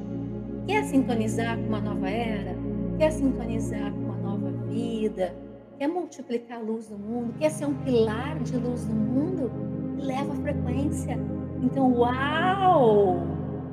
Quer 0.67 0.85
sintonizar 0.85 1.57
com 1.57 1.65
uma 1.65 1.81
nova 1.81 2.09
era? 2.09 2.55
Quer 2.99 3.11
sintonizar 3.11 3.93
com 3.93 4.01
uma 4.01 4.17
nova 4.17 4.51
vida? 4.67 5.35
Quer 5.79 5.89
multiplicar 5.89 6.59
a 6.59 6.61
luz 6.61 6.91
no 6.91 6.99
mundo? 6.99 7.35
Quer 7.39 7.51
ser 7.51 7.67
um 7.67 7.75
pilar 7.75 8.39
de 8.41 8.57
luz 8.57 8.87
no 8.87 8.95
mundo? 8.95 9.79
leva 10.01 10.33
a 10.33 10.37
frequência. 10.37 11.19
Então, 11.63 11.93
uau! 11.93 13.19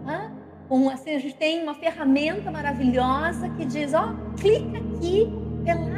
Hã? 0.05 0.31
Um, 0.69 0.89
assim, 0.89 1.15
a 1.15 1.19
gente 1.19 1.35
tem 1.35 1.61
uma 1.61 1.75
ferramenta 1.75 2.51
maravilhosa 2.51 3.49
que 3.49 3.65
diz: 3.65 3.93
ó, 3.93 4.13
clica 4.37 4.77
aqui, 4.77 5.27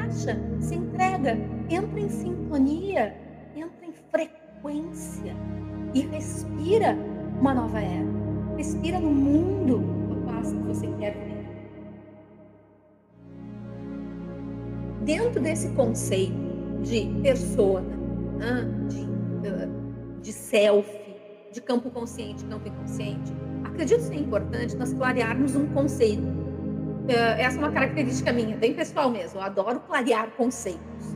relaxa, 0.07 0.37
se 0.59 0.75
entrega, 0.75 1.37
entra 1.69 1.99
em 1.99 2.09
sintonia, 2.09 3.15
entra 3.55 3.85
em 3.85 3.91
frequência 4.11 5.35
e 5.93 6.01
respira 6.01 6.97
uma 7.39 7.53
nova 7.53 7.79
era. 7.79 8.07
Respira 8.55 8.99
no 8.99 9.11
mundo 9.11 9.83
a 10.11 10.31
paz 10.31 10.51
que 10.51 10.59
você 10.59 10.87
quer 10.99 11.13
ver. 11.13 11.37
Dentro 15.03 15.41
desse 15.41 15.69
conceito 15.69 16.35
de 16.81 17.05
persona, 17.21 17.97
de 18.89 19.07
de 20.21 20.33
self, 20.33 20.89
de 21.53 21.61
campo 21.61 21.89
consciente, 21.89 22.43
campo 22.45 22.67
inconsciente, 22.67 23.31
acredito 23.63 24.01
ser 24.01 24.15
importante 24.15 24.75
nós 24.75 24.91
clarearmos 24.93 25.55
um 25.55 25.67
conceito. 25.67 26.46
É, 27.07 27.41
essa 27.41 27.57
é 27.57 27.59
uma 27.59 27.71
característica 27.71 28.31
minha, 28.31 28.55
bem 28.57 28.73
pessoal 28.73 29.09
mesmo. 29.09 29.39
Eu 29.39 29.43
adoro 29.43 29.79
clarear 29.81 30.29
conceitos. 30.31 31.15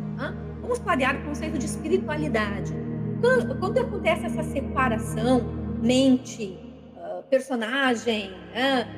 Vamos 0.62 0.80
clarear 0.80 1.18
o 1.18 1.24
conceito 1.26 1.58
de 1.58 1.66
espiritualidade. 1.66 2.74
Quando, 3.20 3.60
quando 3.60 3.78
acontece 3.80 4.26
essa 4.26 4.44
separação, 4.44 5.42
mente, 5.82 6.58
ah, 6.98 7.22
personagem, 7.30 8.32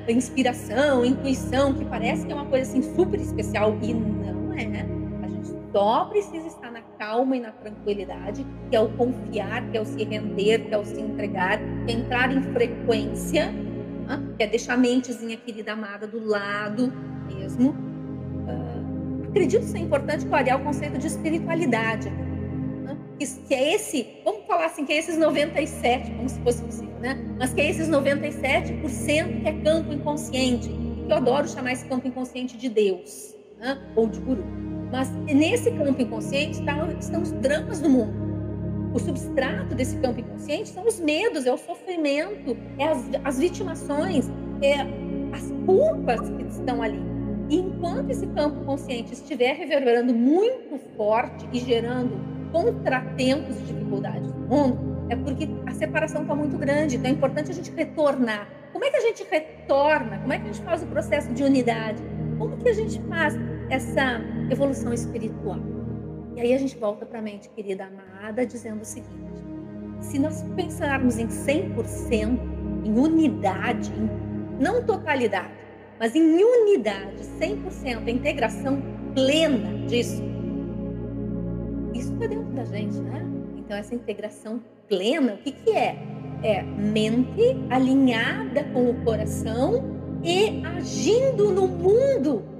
inspiração, 0.08 1.03
intuição, 1.03 1.73
que 1.73 1.86
parece 1.86 2.25
que 2.25 2.32
é 2.32 2.36
uma 2.36 2.45
coisa 2.45 2.69
assim 2.69 2.95
super 2.95 3.19
especial 3.19 3.77
e 3.82 3.93
não 3.93 4.53
é 4.53 4.93
só 5.73 6.06
precisa 6.06 6.47
estar 6.47 6.71
na 6.71 6.82
calma 6.99 7.36
e 7.36 7.39
na 7.39 7.51
tranquilidade, 7.51 8.45
que 8.69 8.75
é 8.75 8.79
o 8.79 8.89
confiar, 8.89 9.67
que 9.71 9.77
é 9.77 9.82
o 9.82 9.86
se 9.86 10.03
render, 10.03 10.67
que 10.67 10.73
é 10.73 10.77
o 10.77 10.86
se 10.86 11.01
entregar, 11.01 11.58
que 11.58 11.91
é 11.91 11.95
entrar 11.95 12.32
em 12.32 12.43
frequência, 12.53 13.51
que 14.37 14.43
é 14.43 14.47
deixar 14.47 14.73
a 14.73 14.77
mentezinha 14.77 15.37
querida 15.37 15.73
amada 15.73 16.07
do 16.07 16.23
lado 16.25 16.91
mesmo. 17.27 17.71
Uh, 17.71 19.29
acredito 19.29 19.63
ser 19.63 19.79
importante 19.79 20.25
clarear 20.25 20.59
o 20.59 20.63
conceito 20.63 20.97
de 20.97 21.07
espiritualidade. 21.07 22.11
Que, 23.19 23.27
que 23.27 23.53
é 23.53 23.75
esse, 23.75 24.07
vamos 24.25 24.45
falar 24.47 24.65
assim, 24.65 24.85
que 24.85 24.91
é 24.91 24.97
esses 24.97 25.17
97, 25.17 26.11
como 26.11 26.27
se 26.27 26.39
fosse 26.41 26.63
possível, 26.63 26.99
né? 26.99 27.15
Mas 27.37 27.53
que 27.53 27.61
é 27.61 27.69
esses 27.69 27.87
97% 27.87 29.41
que 29.41 29.47
é 29.47 29.53
campo 29.61 29.93
inconsciente. 29.93 30.67
Que 30.67 31.11
eu 31.11 31.17
adoro 31.17 31.47
chamar 31.47 31.73
esse 31.73 31.85
campo 31.85 32.07
inconsciente 32.07 32.57
de 32.57 32.69
Deus, 32.69 33.35
ou 33.95 34.07
de 34.07 34.19
guru. 34.19 34.43
Mas 34.91 35.09
nesse 35.11 35.71
campo 35.71 36.01
inconsciente 36.01 36.59
estão, 36.59 36.91
estão 36.99 37.21
os 37.21 37.31
dramas 37.33 37.79
do 37.79 37.89
mundo. 37.89 38.22
O 38.93 38.99
substrato 38.99 39.73
desse 39.73 39.97
campo 39.97 40.19
inconsciente 40.19 40.69
são 40.69 40.86
os 40.86 40.99
medos, 40.99 41.45
é 41.45 41.51
o 41.51 41.58
sofrimento, 41.58 42.56
é 42.77 42.86
as, 42.86 43.10
as 43.23 43.39
vitimações, 43.39 44.29
é 44.62 44.82
as 45.36 45.51
culpas 45.65 46.29
que 46.29 46.43
estão 46.43 46.82
ali. 46.82 47.01
E 47.49 47.58
enquanto 47.58 48.12
esse 48.12 48.27
campo 48.27 48.63
consciente 48.63 49.13
estiver 49.13 49.53
reverberando 49.53 50.13
muito 50.13 50.79
forte 50.95 51.47
e 51.51 51.60
gerando 51.60 52.12
contratempos 52.51 53.58
e 53.58 53.63
dificuldades 53.63 54.32
no 54.32 54.47
mundo, 54.47 55.08
é 55.10 55.15
porque 55.15 55.49
a 55.65 55.71
separação 55.71 56.21
está 56.21 56.36
muito 56.36 56.58
grande. 56.58 56.95
Então 56.95 57.10
é 57.10 57.13
importante 57.13 57.51
a 57.51 57.53
gente 57.53 57.71
retornar. 57.71 58.47
Como 58.71 58.86
é 58.86 58.89
que 58.89 58.97
a 58.97 59.01
gente 59.01 59.25
retorna? 59.29 60.19
Como 60.19 60.34
é 60.34 60.38
que 60.38 60.43
a 60.43 60.53
gente 60.53 60.63
faz 60.63 60.84
o 60.84 60.88
processo 60.88 61.34
de 61.34 61.43
unidade? 61.43 62.01
Como 62.38 62.58
que 62.58 62.69
a 62.69 62.73
gente 62.73 63.01
faz 63.01 63.36
essa 63.69 64.21
evolução 64.49 64.93
espiritual? 64.93 65.72
E 66.36 66.41
aí 66.41 66.54
a 66.54 66.58
gente 66.58 66.76
volta 66.78 67.06
para 67.06 67.19
a 67.19 67.22
mente 67.22 67.50
querida 67.50 67.86
amada, 67.86 68.46
dizendo 68.46 68.82
o 68.82 68.86
seguinte: 68.86 69.43
se 70.02 70.17
nós 70.17 70.43
pensarmos 70.56 71.17
em 71.17 71.28
100%, 71.28 72.39
em 72.86 72.98
unidade, 72.98 73.91
em, 73.91 74.10
não 74.62 74.84
totalidade, 74.84 75.54
mas 76.00 76.15
em 76.15 76.43
unidade, 76.43 77.24
100%, 77.39 78.08
a 78.08 78.12
integração 78.12 78.82
plena 79.13 79.88
disso, 79.88 80.24
isso 81.93 82.13
está 82.13 82.28
dentro 82.28 82.52
da 82.54 82.65
gente, 82.65 82.98
né? 82.98 83.24
Então, 83.58 83.78
essa 83.78 83.93
integração 83.93 84.62
plena, 84.88 85.36
o 85.36 85.38
que, 85.38 85.52
que 85.52 85.72
é? 85.72 85.98
É 86.41 86.62
mente 86.62 87.56
alinhada 87.69 88.65
com 88.74 88.89
o 88.89 89.04
coração 89.06 89.82
e 90.24 90.62
agindo 90.65 91.52
no 91.52 91.67
mundo 91.67 92.52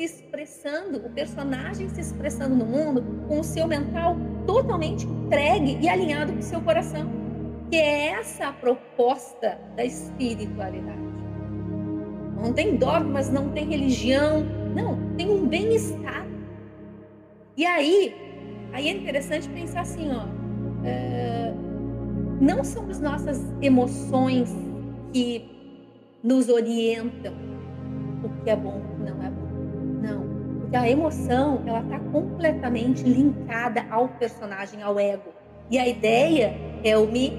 se 0.00 0.04
expressando, 0.04 0.98
o 0.98 1.10
personagem 1.10 1.88
se 1.90 2.00
expressando 2.00 2.54
no 2.56 2.64
mundo 2.64 3.04
com 3.28 3.40
o 3.40 3.44
seu 3.44 3.66
mental 3.66 4.16
totalmente 4.46 5.06
entregue 5.06 5.78
e 5.80 5.88
alinhado 5.88 6.32
com 6.32 6.38
o 6.38 6.42
seu 6.42 6.60
coração. 6.62 7.06
Que 7.70 7.76
é 7.76 8.06
essa 8.12 8.48
a 8.48 8.52
proposta 8.52 9.58
da 9.76 9.84
espiritualidade. 9.84 10.98
Não 12.42 12.52
tem 12.54 12.76
dogmas, 12.76 13.30
não 13.30 13.50
tem 13.50 13.68
religião, 13.68 14.42
não, 14.74 15.14
tem 15.16 15.30
um 15.30 15.46
bem-estar. 15.46 16.26
E 17.56 17.66
aí, 17.66 18.14
aí 18.72 18.88
é 18.88 18.92
interessante 18.92 19.48
pensar 19.50 19.82
assim, 19.82 20.10
ó, 20.10 20.24
é, 20.82 21.52
não 22.40 22.64
são 22.64 22.88
as 22.88 22.98
nossas 23.00 23.38
emoções 23.60 24.50
que 25.12 25.46
nos 26.22 26.48
orientam 26.48 27.34
o 28.24 28.42
que 28.42 28.50
é 28.50 28.56
bom, 28.56 28.78
o 28.78 28.96
que 28.96 29.10
não 29.10 29.22
é 29.22 29.30
bom. 29.30 29.39
Porque 30.70 30.86
a 30.86 30.88
emoção 30.88 31.64
ela 31.66 31.80
está 31.80 31.98
completamente 31.98 33.02
linkada 33.02 33.84
ao 33.90 34.06
personagem, 34.06 34.80
ao 34.80 35.00
ego. 35.00 35.30
E 35.68 35.76
a 35.76 35.88
ideia 35.88 36.56
é 36.84 36.90
eu 36.90 37.08
me 37.08 37.32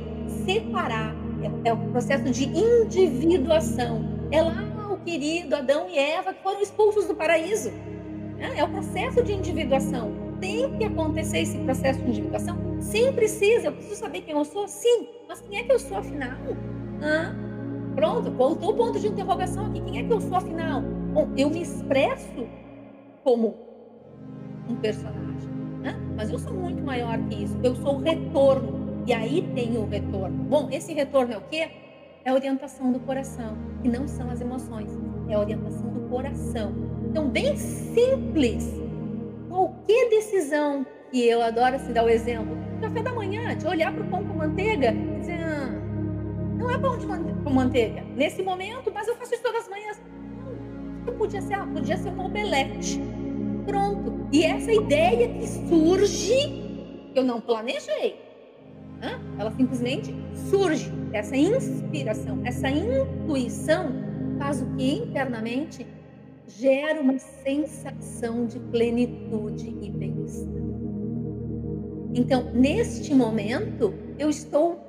separar, 0.45 1.15
é, 1.41 1.69
é 1.69 1.73
o 1.73 1.77
processo 1.77 2.29
de 2.29 2.43
individuação. 2.43 4.03
É 4.31 4.41
lá 4.41 4.91
o 4.91 4.97
querido 4.97 5.55
Adão 5.55 5.87
e 5.89 5.97
Eva 5.97 6.33
que 6.33 6.43
foram 6.43 6.61
expulsos 6.61 7.07
do 7.07 7.15
paraíso. 7.15 7.71
Né? 8.37 8.51
É 8.57 8.65
o 8.65 8.67
processo 8.67 9.23
de 9.23 9.31
individuação. 9.31 10.11
Tem 10.41 10.69
que 10.77 10.83
acontecer 10.83 11.39
esse 11.39 11.57
processo 11.59 12.01
de 12.01 12.09
individuação? 12.09 12.57
Sim, 12.81 13.13
precisa. 13.13 13.67
Eu 13.67 13.71
preciso 13.71 14.01
saber 14.01 14.23
quem 14.23 14.35
eu 14.35 14.43
sou? 14.43 14.67
Sim. 14.67 15.07
Mas 15.29 15.39
quem 15.39 15.59
é 15.59 15.63
que 15.63 15.71
eu 15.71 15.79
sou 15.79 15.99
afinal? 15.99 16.37
Pronto, 17.95 18.29
voltou 18.29 18.71
o 18.71 18.73
ponto 18.73 18.99
de 18.99 19.07
interrogação 19.07 19.67
aqui. 19.67 19.79
Quem 19.79 19.99
é 19.99 20.03
que 20.03 20.11
eu 20.11 20.19
sou 20.19 20.35
afinal? 20.35 20.81
Bom, 21.13 21.29
eu 21.37 21.49
me 21.49 21.61
expresso 21.61 22.45
como 23.23 23.55
um 24.67 24.75
personagem, 24.75 25.49
né? 25.81 25.95
mas 26.15 26.29
eu 26.29 26.39
sou 26.39 26.53
muito 26.53 26.81
maior 26.83 27.17
que 27.27 27.43
isso. 27.43 27.57
Eu 27.63 27.75
sou 27.75 27.95
o 27.95 28.01
retorno. 28.01 28.81
E 29.05 29.13
aí 29.13 29.41
tem 29.55 29.77
o 29.77 29.85
retorno. 29.85 30.43
Bom, 30.43 30.69
esse 30.71 30.93
retorno 30.93 31.33
é 31.33 31.37
o 31.37 31.41
quê? 31.41 31.69
É 32.23 32.29
a 32.29 32.33
orientação 32.33 32.91
do 32.91 32.99
coração, 32.99 33.57
que 33.81 33.89
não 33.89 34.07
são 34.07 34.29
as 34.29 34.39
emoções, 34.39 34.91
é 35.27 35.33
a 35.33 35.39
orientação 35.39 35.89
do 35.89 36.07
coração. 36.07 36.71
Então, 37.09 37.27
bem 37.27 37.57
simples. 37.57 38.69
Qualquer 39.49 40.09
decisão 40.09 40.85
que 41.09 41.25
eu 41.25 41.41
adoro 41.41 41.79
se 41.79 41.91
dar 41.91 42.05
o 42.05 42.09
exemplo, 42.09 42.55
café 42.79 43.01
da 43.01 43.11
manhã, 43.11 43.57
de 43.57 43.65
olhar 43.65 43.91
para 43.91 44.03
o 44.03 44.07
pão 44.07 44.23
com 44.23 44.35
manteiga 44.35 44.91
e 44.91 45.19
dizer, 45.19 45.39
ah, 45.43 45.81
não 46.57 46.69
é 46.69 46.77
pão 46.77 46.95
de 46.97 47.07
com 47.07 47.49
manteiga 47.49 48.03
nesse 48.15 48.43
momento, 48.43 48.91
mas 48.93 49.07
eu 49.07 49.15
faço 49.15 49.33
isso 49.33 49.43
todas 49.43 49.63
as 49.63 49.69
manhãs 49.69 49.99
podia 51.05 51.41
ser, 51.41 51.55
ah, 51.55 51.67
podia 51.67 51.97
ser 51.97 52.09
um 52.09 52.25
omelete. 52.25 52.99
Pronto. 53.65 54.27
E 54.31 54.43
essa 54.43 54.71
ideia 54.71 55.27
que 55.27 55.47
surge, 55.47 57.11
eu 57.13 57.23
não 57.23 57.41
planejei, 57.41 58.19
né? 58.99 59.19
ela 59.37 59.51
simplesmente 59.51 60.15
surge. 60.49 60.91
Essa 61.13 61.35
inspiração, 61.35 62.39
essa 62.45 62.69
intuição 62.69 63.91
faz 64.37 64.61
o 64.61 64.65
que 64.75 64.93
internamente 64.93 65.85
gera 66.47 67.01
uma 67.01 67.17
sensação 67.19 68.45
de 68.45 68.59
plenitude 68.59 69.75
e 69.81 69.89
bem-estar. 69.89 70.61
Então, 72.13 72.51
neste 72.53 73.13
momento, 73.13 73.93
eu 74.19 74.29
estou 74.29 74.79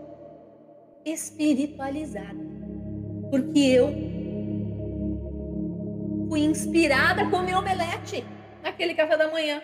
espiritualizada, 1.04 2.38
porque 3.30 3.58
eu 3.58 3.90
fui 6.32 6.40
inspirada 6.40 7.20
a 7.20 7.28
comer 7.30 7.54
omelete 7.54 8.24
naquele 8.62 8.94
café 8.94 9.18
da 9.18 9.30
manhã. 9.30 9.60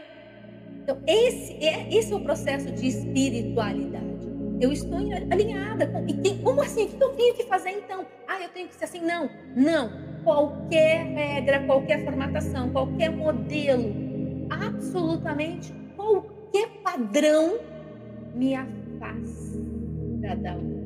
Então, 0.83 0.99
esse 1.07 1.55
é, 1.65 1.89
esse 1.91 2.13
é 2.13 2.17
o 2.17 2.21
processo 2.21 2.71
de 2.71 2.89
espiritualidade. 2.89 4.29
Eu 4.61 4.71
estou 4.71 4.99
alinhada 5.31 5.87
com. 5.87 6.05
E 6.07 6.35
como 6.43 6.61
assim? 6.61 6.85
O 6.85 6.89
que 6.89 7.03
eu 7.03 7.09
tenho 7.15 7.35
que 7.37 7.45
fazer 7.45 7.71
então? 7.71 8.05
Ah, 8.29 8.43
eu 8.43 8.51
tenho 8.51 8.69
que 8.69 8.75
ser 8.75 8.85
assim? 8.85 9.01
Não, 9.01 9.31
não. 9.57 9.91
Qualquer 10.23 11.07
regra, 11.07 11.65
qualquer 11.65 12.05
formatação, 12.05 12.69
qualquer 12.69 13.13
modelo, 13.13 13.91
absolutamente 14.51 15.73
qualquer 15.97 16.69
padrão 16.83 17.61
me 18.35 18.55
afasta 18.55 20.37
da. 20.37 20.78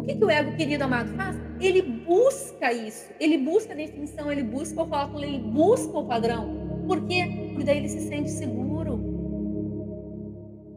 O 0.00 0.02
que, 0.02 0.14
que 0.14 0.24
o 0.24 0.30
ego 0.30 0.56
querido 0.56 0.84
amado 0.84 1.14
faz? 1.14 1.36
ele 1.60 1.82
busca 1.82 2.72
isso, 2.72 3.12
ele 3.20 3.36
busca 3.36 3.74
a 3.74 3.76
definição, 3.76 4.32
ele 4.32 4.42
busca 4.42 4.80
o 4.80 4.84
rótulo, 4.84 5.22
ele 5.22 5.38
busca 5.38 5.98
o 5.98 6.06
padrão. 6.06 6.82
Por 6.86 7.06
quê? 7.06 7.50
Porque 7.50 7.64
daí 7.64 7.76
ele 7.76 7.88
se 7.90 8.08
sente 8.08 8.30
seguro. 8.30 8.98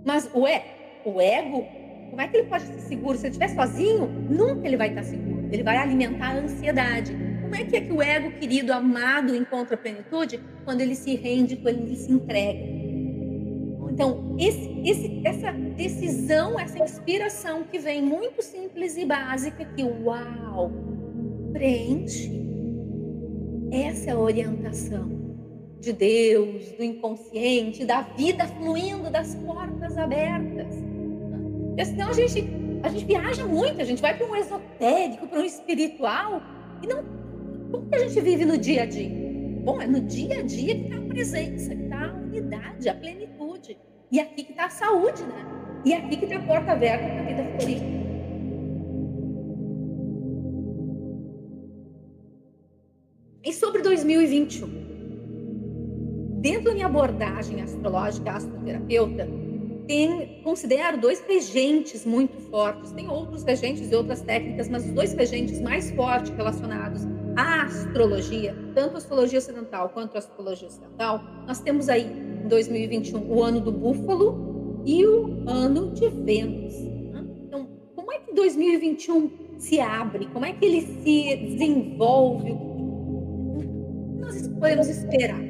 Mas 0.05 0.29
o, 0.33 0.45
é, 0.45 0.65
o 1.05 1.21
ego, 1.21 1.65
como 2.09 2.21
é 2.21 2.27
que 2.27 2.36
ele 2.36 2.49
pode 2.49 2.65
ser 2.65 2.79
seguro? 2.79 3.17
Se 3.17 3.27
ele 3.27 3.36
estiver 3.36 3.47
sozinho, 3.47 4.07
nunca 4.29 4.67
ele 4.67 4.75
vai 4.75 4.89
estar 4.89 5.03
seguro. 5.03 5.47
Ele 5.51 5.63
vai 5.63 5.77
alimentar 5.77 6.31
a 6.31 6.39
ansiedade. 6.39 7.15
Como 7.41 7.55
é 7.55 7.63
que 7.63 7.77
é 7.77 7.81
que 7.81 7.93
o 7.93 8.01
ego 8.01 8.31
querido, 8.31 8.73
amado, 8.73 9.33
encontra 9.33 9.77
plenitude? 9.77 10.41
Quando 10.65 10.81
ele 10.81 10.95
se 10.95 11.15
rende, 11.15 11.55
quando 11.55 11.79
ele 11.79 11.95
se 11.95 12.12
entrega. 12.12 12.83
Então, 13.93 14.36
esse, 14.39 14.82
esse, 14.84 15.21
essa 15.23 15.51
decisão, 15.51 16.60
essa 16.60 16.79
inspiração 16.79 17.63
que 17.63 17.77
vem 17.77 18.01
muito 18.01 18.41
simples 18.41 18.97
e 18.97 19.06
básica, 19.06 19.63
que 19.63 19.84
uau, 19.84 20.71
preenche. 21.51 22.32
Essa 23.71 24.10
é 24.10 24.13
a 24.13 24.17
orientação 24.17 25.12
de 25.79 25.93
Deus, 25.93 26.71
do 26.71 26.84
inconsciente, 26.84 27.86
da 27.86 28.01
vida 28.01 28.47
fluindo, 28.47 29.12
das 29.12 29.36
portas 29.36 29.95
abertas. 29.95 30.73
Porque 31.67 31.86
senão 31.86 32.10
a 32.10 32.13
gente, 32.13 32.49
a 32.82 32.89
gente 32.89 33.06
viaja 33.06 33.45
muito, 33.45 33.79
a 33.79 33.86
gente 33.86 34.01
vai 34.01 34.17
para 34.17 34.25
um 34.25 34.36
esotérico, 34.36 35.27
para 35.27 35.39
um 35.39 35.45
espiritual, 35.45 36.41
e 36.82 36.88
não. 36.88 37.03
Como 37.69 37.88
que 37.89 37.95
a 37.95 38.08
gente 38.08 38.19
vive 38.21 38.43
no 38.43 38.58
dia 38.58 38.84
a 38.84 38.86
dia? 38.88 39.12
Bom, 39.63 39.79
é 39.79 39.86
no 39.86 40.01
dia 40.01 40.39
a 40.39 40.41
dia 40.41 40.73
que 40.73 40.86
está 40.86 40.97
a 40.97 41.01
presença, 41.01 41.75
que 41.75 41.84
está 41.84 42.06
a 42.08 42.13
unidade, 42.13 42.89
a 42.89 42.95
plenitude. 42.95 43.42
E 44.12 44.19
aqui 44.19 44.43
que 44.43 44.52
está 44.52 44.65
a 44.65 44.69
saúde, 44.69 45.23
né? 45.23 45.45
E 45.86 45.93
aqui 45.93 46.17
que 46.17 46.26
está 46.26 46.38
a 46.38 46.43
porta 46.43 46.71
aberta 46.71 47.06
para 47.06 47.19
a 47.19 47.23
vida 47.23 47.43
fluir. 47.60 47.82
E 53.43 53.52
sobre 53.52 53.82
2021? 53.82 54.84
Dentro 56.39 56.65
da 56.65 56.73
minha 56.73 56.86
abordagem 56.86 57.62
astrológica, 57.62 58.32
astroterapeuta, 58.32 59.28
tem, 59.88 60.41
considero 60.43 60.97
dois 60.97 61.21
regentes 61.21 62.06
muito 62.06 62.39
fortes. 62.49 62.91
Tem 62.91 63.10
outros 63.10 63.43
regentes 63.43 63.91
e 63.91 63.95
outras 63.95 64.21
técnicas, 64.21 64.69
mas 64.69 64.86
os 64.86 64.91
dois 64.91 65.13
regentes 65.13 65.60
mais 65.60 65.91
fortes 65.91 66.32
relacionados 66.32 67.02
à 67.36 67.63
astrologia, 67.63 68.56
tanto 68.76 68.95
a 68.95 68.97
astrologia 68.97 69.39
ocidental 69.39 69.89
quanto 69.89 70.15
a 70.15 70.19
astrologia 70.19 70.67
ocidental, 70.67 71.21
nós 71.47 71.60
temos 71.60 71.89
aí 71.89 72.33
2021 72.47 73.29
o 73.29 73.43
ano 73.43 73.60
do 73.60 73.71
búfalo 73.71 74.82
e 74.86 75.06
o 75.06 75.43
ano 75.47 75.91
de 75.91 76.10
Vênus. 76.10 76.73
Né? 76.82 77.25
Então, 77.47 77.67
como 77.95 78.12
é 78.12 78.19
que 78.19 78.34
2021 78.34 79.32
se 79.58 79.79
abre? 79.79 80.27
Como 80.27 80.45
é 80.45 80.53
que 80.53 80.65
ele 80.65 80.82
se 80.82 81.36
desenvolve? 81.36 82.53
Nós 84.19 84.47
podemos 84.47 84.88
esperar. 84.88 85.41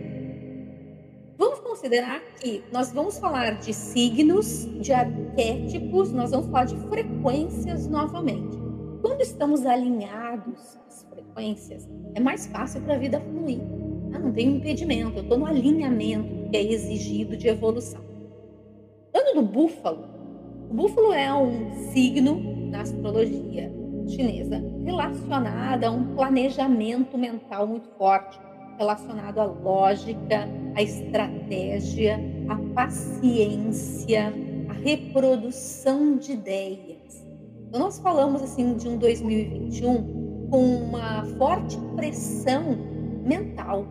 Vamos 1.38 1.60
considerar 1.60 2.22
que 2.40 2.64
nós 2.72 2.92
vamos 2.92 3.18
falar 3.18 3.60
de 3.60 3.74
signos, 3.74 4.70
de 4.80 4.94
arquétipos, 4.94 6.12
nós 6.12 6.32
vamos 6.32 6.46
falar 6.48 6.66
de 6.66 6.76
frequências 6.88 7.88
novamente. 7.88 8.58
Quando 9.02 9.22
estamos 9.22 9.66
alinhados 9.66 10.78
às 10.88 11.04
frequências, 11.10 11.90
é 12.14 12.20
mais 12.20 12.48
fácil 12.48 12.82
para 12.82 12.96
a 12.96 12.98
vida 12.98 13.20
fluir. 13.20 13.60
Ah, 14.14 14.20
não 14.20 14.32
tem 14.32 14.56
impedimento, 14.56 15.18
eu 15.18 15.24
estou 15.24 15.38
no 15.38 15.46
alinhamento 15.46 16.43
é 16.58 16.64
exigido 16.64 17.36
de 17.38 17.48
evolução. 17.48 18.02
Ano 19.14 19.36
do 19.36 19.42
búfalo. 19.42 20.08
O 20.70 20.74
búfalo 20.74 21.14
é 21.14 21.34
um 21.34 21.72
signo 21.92 22.40
na 22.70 22.82
astrologia 22.82 23.72
chinesa 24.08 24.62
relacionado 24.84 25.84
a 25.86 25.92
um 25.92 26.16
planejamento 26.16 27.18
mental 27.18 27.68
muito 27.68 27.88
forte, 27.98 28.40
relacionado 28.78 29.40
à 29.40 29.46
lógica, 29.46 30.48
à 30.76 30.82
estratégia, 30.82 32.20
à 32.50 32.56
paciência, 32.74 34.34
à 34.70 34.74
reprodução 34.74 36.18
de 36.18 36.34
ideias. 36.34 37.24
Então, 37.68 37.80
nós 37.80 38.00
falamos 38.00 38.42
assim 38.42 38.76
de 38.76 38.88
um 38.88 38.98
2021 38.98 40.48
com 40.50 40.64
uma 40.64 41.26
forte 41.38 41.78
pressão 41.96 42.78
mental 43.26 43.88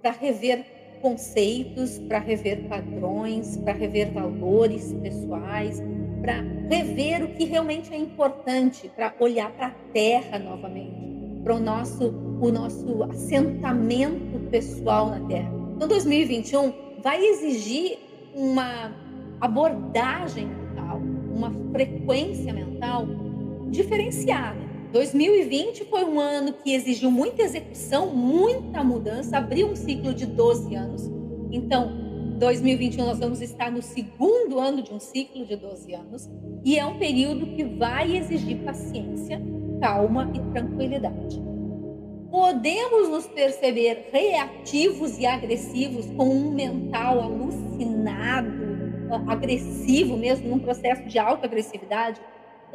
para 0.00 0.12
rever 0.12 0.73
conceitos, 1.04 1.98
para 2.08 2.18
rever 2.18 2.66
padrões, 2.66 3.58
para 3.58 3.74
rever 3.74 4.10
valores 4.10 4.90
pessoais, 5.02 5.82
para 6.22 6.40
rever 6.70 7.22
o 7.22 7.28
que 7.34 7.44
realmente 7.44 7.92
é 7.92 7.98
importante, 7.98 8.90
para 8.96 9.14
olhar 9.20 9.52
para 9.52 9.66
a 9.66 9.70
terra 9.92 10.38
novamente, 10.38 11.42
para 11.42 11.56
o 11.56 11.60
nosso 11.60 12.08
o 12.40 12.50
nosso 12.50 13.02
assentamento 13.04 14.38
pessoal 14.50 15.10
na 15.10 15.20
Terra. 15.28 15.52
Então, 15.76 15.88
2021 15.88 16.72
vai 17.02 17.22
exigir 17.22 17.98
uma 18.34 18.90
abordagem 19.40 20.46
mental, 20.46 21.00
uma 21.34 21.52
frequência 21.70 22.52
mental 22.52 23.06
diferenciada. 23.68 24.63
2020 24.94 25.86
foi 25.86 26.04
um 26.04 26.20
ano 26.20 26.52
que 26.52 26.72
exigiu 26.72 27.10
muita 27.10 27.42
execução, 27.42 28.14
muita 28.14 28.84
mudança, 28.84 29.38
abriu 29.38 29.66
um 29.66 29.74
ciclo 29.74 30.14
de 30.14 30.24
12 30.24 30.72
anos. 30.76 31.10
Então, 31.50 32.36
2021 32.38 33.04
nós 33.04 33.18
vamos 33.18 33.42
estar 33.42 33.72
no 33.72 33.82
segundo 33.82 34.60
ano 34.60 34.82
de 34.82 34.94
um 34.94 35.00
ciclo 35.00 35.44
de 35.44 35.56
12 35.56 35.92
anos 35.94 36.30
e 36.64 36.78
é 36.78 36.86
um 36.86 36.96
período 36.96 37.44
que 37.56 37.64
vai 37.64 38.16
exigir 38.16 38.58
paciência, 38.58 39.42
calma 39.80 40.30
e 40.32 40.38
tranquilidade 40.52 41.42
podemos 42.30 43.08
nos 43.10 43.28
perceber 43.28 44.08
reativos 44.12 45.16
e 45.20 45.24
agressivos 45.24 46.04
com 46.16 46.28
um 46.28 46.50
mental 46.50 47.20
alucinado, 47.20 48.50
agressivo 49.28 50.16
mesmo, 50.16 50.48
num 50.48 50.58
processo 50.58 51.04
de 51.04 51.16
alta 51.16 51.46
agressividade? 51.46 52.20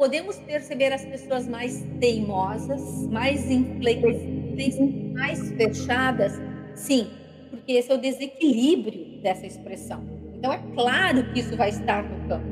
Podemos 0.00 0.38
perceber 0.38 0.94
as 0.94 1.04
pessoas 1.04 1.46
mais 1.46 1.84
teimosas, 2.00 3.06
mais 3.08 3.50
inflexíveis, 3.50 4.78
mais 5.12 5.50
fechadas? 5.52 6.32
Sim, 6.74 7.10
porque 7.50 7.72
esse 7.72 7.92
é 7.92 7.94
o 7.94 7.98
desequilíbrio 7.98 9.20
dessa 9.20 9.46
expressão. 9.46 10.02
Então, 10.32 10.54
é 10.54 10.58
claro 10.74 11.30
que 11.34 11.40
isso 11.40 11.54
vai 11.54 11.68
estar 11.68 12.02
no 12.02 12.26
campo. 12.26 12.46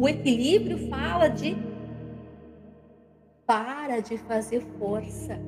O 0.00 0.08
equilíbrio 0.08 0.88
fala 0.88 1.28
de 1.28 1.56
para 3.46 4.00
de 4.00 4.18
fazer 4.18 4.60
força 4.80 5.38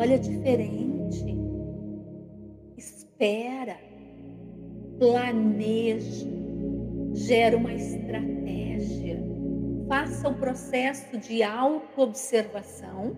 olha 0.00 0.18
diferente, 0.18 1.36
espera, 2.78 3.76
planeja, 4.98 6.39
gera 7.14 7.56
uma 7.56 7.72
estratégia, 7.72 9.22
faça 9.88 10.28
o 10.28 10.34
processo 10.34 11.18
de 11.18 11.42
autoobservação 11.42 13.16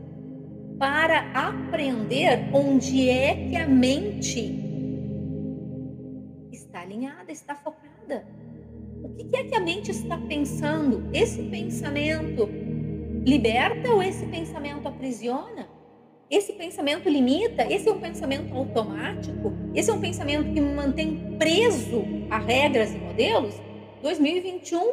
para 0.79 1.31
aprender 1.33 2.49
onde 2.53 3.09
é 3.09 3.49
que 3.49 3.57
a 3.57 3.67
mente 3.69 4.59
está 6.51 6.81
alinhada, 6.81 7.31
está 7.31 7.55
focada. 7.55 8.27
O 9.03 9.09
que 9.11 9.37
é 9.37 9.45
que 9.45 9.55
a 9.55 9.61
mente 9.61 9.91
está 9.91 10.17
pensando? 10.17 11.09
Esse 11.13 11.43
pensamento 11.45 12.49
liberta 13.25 13.91
ou 13.91 14.03
esse 14.03 14.27
pensamento 14.27 14.89
aprisiona? 14.89 15.69
Esse 16.31 16.55
pensamento 16.55 17.09
limita, 17.11 17.63
esse 17.71 17.89
é 17.89 17.93
um 17.93 18.01
pensamento 18.01 18.55
automático, 18.55 19.53
esse 19.75 19.91
é 19.91 19.93
um 19.93 20.01
pensamento 20.01 20.53
que 20.53 20.61
me 20.61 20.75
mantém 20.75 21.37
preso 21.39 22.05
a 22.31 22.39
regras 22.39 22.95
e 22.95 22.99
modelos. 22.99 23.55
2021 24.03 24.93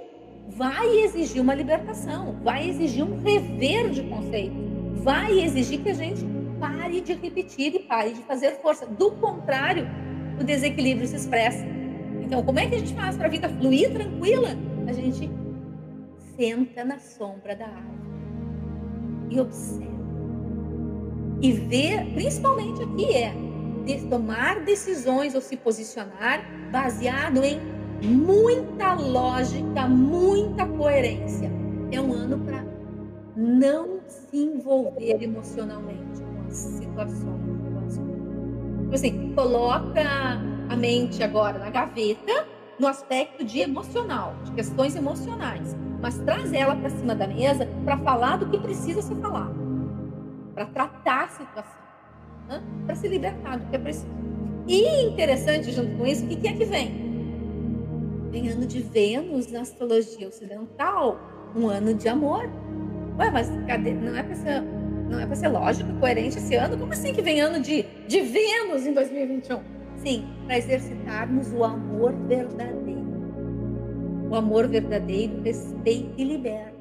vai 0.49 0.87
exigir 0.99 1.41
uma 1.41 1.53
libertação, 1.53 2.37
vai 2.43 2.69
exigir 2.69 3.03
um 3.03 3.21
rever 3.21 3.89
de 3.89 4.03
conceito, 4.03 4.55
vai 5.03 5.39
exigir 5.39 5.81
que 5.81 5.89
a 5.89 5.93
gente 5.93 6.25
pare 6.59 7.01
de 7.01 7.13
repetir 7.13 7.75
e 7.75 7.79
pare 7.79 8.13
de 8.13 8.21
fazer 8.21 8.51
força. 8.61 8.85
Do 8.85 9.11
contrário, 9.11 9.87
o 10.39 10.43
desequilíbrio 10.43 11.07
se 11.07 11.15
expressa. 11.15 11.65
Então, 12.21 12.43
como 12.43 12.59
é 12.59 12.67
que 12.67 12.75
a 12.75 12.79
gente 12.79 12.93
faz 12.93 13.17
para 13.17 13.27
a 13.27 13.29
vida 13.29 13.49
fluir 13.49 13.91
tranquila? 13.91 14.49
A 14.87 14.93
gente 14.93 15.29
senta 16.35 16.83
na 16.83 16.99
sombra 16.99 17.55
da 17.55 17.65
árvore 17.65 17.99
e 19.29 19.39
observa 19.39 19.99
e 21.41 21.53
ver, 21.53 22.05
principalmente 22.13 22.83
aqui, 22.83 23.15
é 23.15 23.33
de 23.85 24.05
tomar 24.07 24.59
decisões 24.59 25.33
ou 25.33 25.41
se 25.41 25.55
posicionar 25.55 26.43
baseado 26.69 27.43
em 27.43 27.78
muita 28.03 28.93
lógica, 28.93 29.87
muita 29.87 30.65
coerência. 30.65 31.51
É 31.91 31.99
um 31.99 32.13
ano 32.13 32.39
para 32.39 32.63
não 33.35 33.99
se 34.07 34.37
envolver 34.37 35.21
emocionalmente 35.21 36.21
com 36.21 36.47
as 36.47 36.53
situações. 36.55 37.39
Tipo 38.83 38.95
assim, 38.95 39.33
coloca 39.33 40.01
a 40.69 40.75
mente 40.75 41.23
agora 41.23 41.59
na 41.59 41.69
gaveta 41.69 42.47
no 42.79 42.87
aspecto 42.87 43.43
de 43.43 43.59
emocional, 43.59 44.35
de 44.45 44.51
questões 44.53 44.95
emocionais, 44.95 45.75
mas 46.01 46.17
traz 46.19 46.53
ela 46.53 46.75
para 46.75 46.89
cima 46.89 47.13
da 47.13 47.27
mesa 47.27 47.67
para 47.83 47.97
falar 47.97 48.37
do 48.37 48.49
que 48.49 48.57
precisa 48.57 49.01
ser 49.01 49.15
falado 49.15 49.59
para 50.55 50.65
tratar 50.65 51.25
a 51.25 51.27
situação, 51.27 51.81
né? 52.47 52.61
para 52.85 52.95
se 52.95 53.07
libertar 53.07 53.57
do 53.59 53.69
que 53.69 53.75
é 53.75 53.79
preciso. 53.79 54.07
E 54.67 55.05
interessante, 55.05 55.71
junto 55.71 55.97
com 55.97 56.05
isso, 56.05 56.25
o 56.25 56.27
que 56.27 56.47
é 56.47 56.53
que 56.53 56.65
vem? 56.65 57.08
Vem 58.31 58.49
ano 58.49 58.65
de 58.65 58.81
Vênus 58.81 59.51
na 59.51 59.61
astrologia 59.61 60.27
ocidental, 60.27 61.19
um 61.55 61.67
ano 61.67 61.93
de 61.93 62.07
amor. 62.07 62.49
Ué, 63.17 63.29
mas 63.31 63.49
cadê? 63.67 63.93
Não 63.93 64.15
é 64.15 64.23
para 64.23 64.35
ser, 64.35 64.61
não 65.09 65.19
é 65.19 65.25
para 65.25 65.35
ser 65.35 65.47
lógico, 65.47 65.91
coerente 65.99 66.37
esse 66.37 66.55
ano? 66.55 66.77
Como 66.77 66.91
assim 66.91 67.13
que 67.13 67.21
vem 67.21 67.41
ano 67.41 67.59
de, 67.59 67.83
de 68.07 68.21
Vênus 68.21 68.85
em 68.85 68.93
2021? 68.93 69.59
Sim, 69.97 70.25
para 70.45 70.57
exercitarmos 70.57 71.51
o 71.51 71.63
amor 71.63 72.13
verdadeiro. 72.27 73.09
O 74.29 74.35
amor 74.35 74.67
verdadeiro 74.67 75.41
respeita 75.41 76.13
e 76.17 76.23
liberta. 76.23 76.77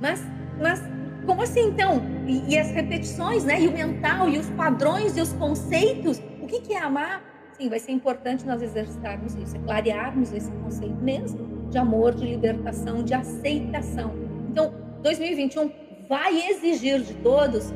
Mas, 0.00 0.22
mas 0.60 0.80
como 1.26 1.42
assim 1.42 1.68
então? 1.68 2.00
E, 2.26 2.54
e, 2.54 2.58
as 2.58 2.70
repetições, 2.70 3.44
né? 3.44 3.60
E 3.60 3.66
o 3.66 3.72
mental, 3.72 4.28
e 4.28 4.38
os 4.38 4.48
padrões, 4.50 5.16
e 5.16 5.20
os 5.20 5.32
conceitos. 5.32 6.22
O 6.40 6.46
que, 6.46 6.60
que 6.60 6.72
é 6.72 6.78
amar? 6.78 7.35
Sim, 7.56 7.68
vai 7.68 7.78
ser 7.78 7.92
importante 7.92 8.44
nós 8.44 8.60
exercitarmos 8.60 9.34
isso, 9.34 9.56
é 9.56 9.58
clarearmos 9.60 10.32
esse 10.32 10.50
conceito 10.52 10.96
mesmo 11.02 11.68
de 11.70 11.78
amor, 11.78 12.14
de 12.14 12.26
libertação, 12.26 13.02
de 13.02 13.14
aceitação. 13.14 14.12
Então, 14.50 14.74
2021 15.02 15.70
vai 16.08 16.50
exigir 16.50 17.00
de 17.00 17.14
todos 17.14 17.72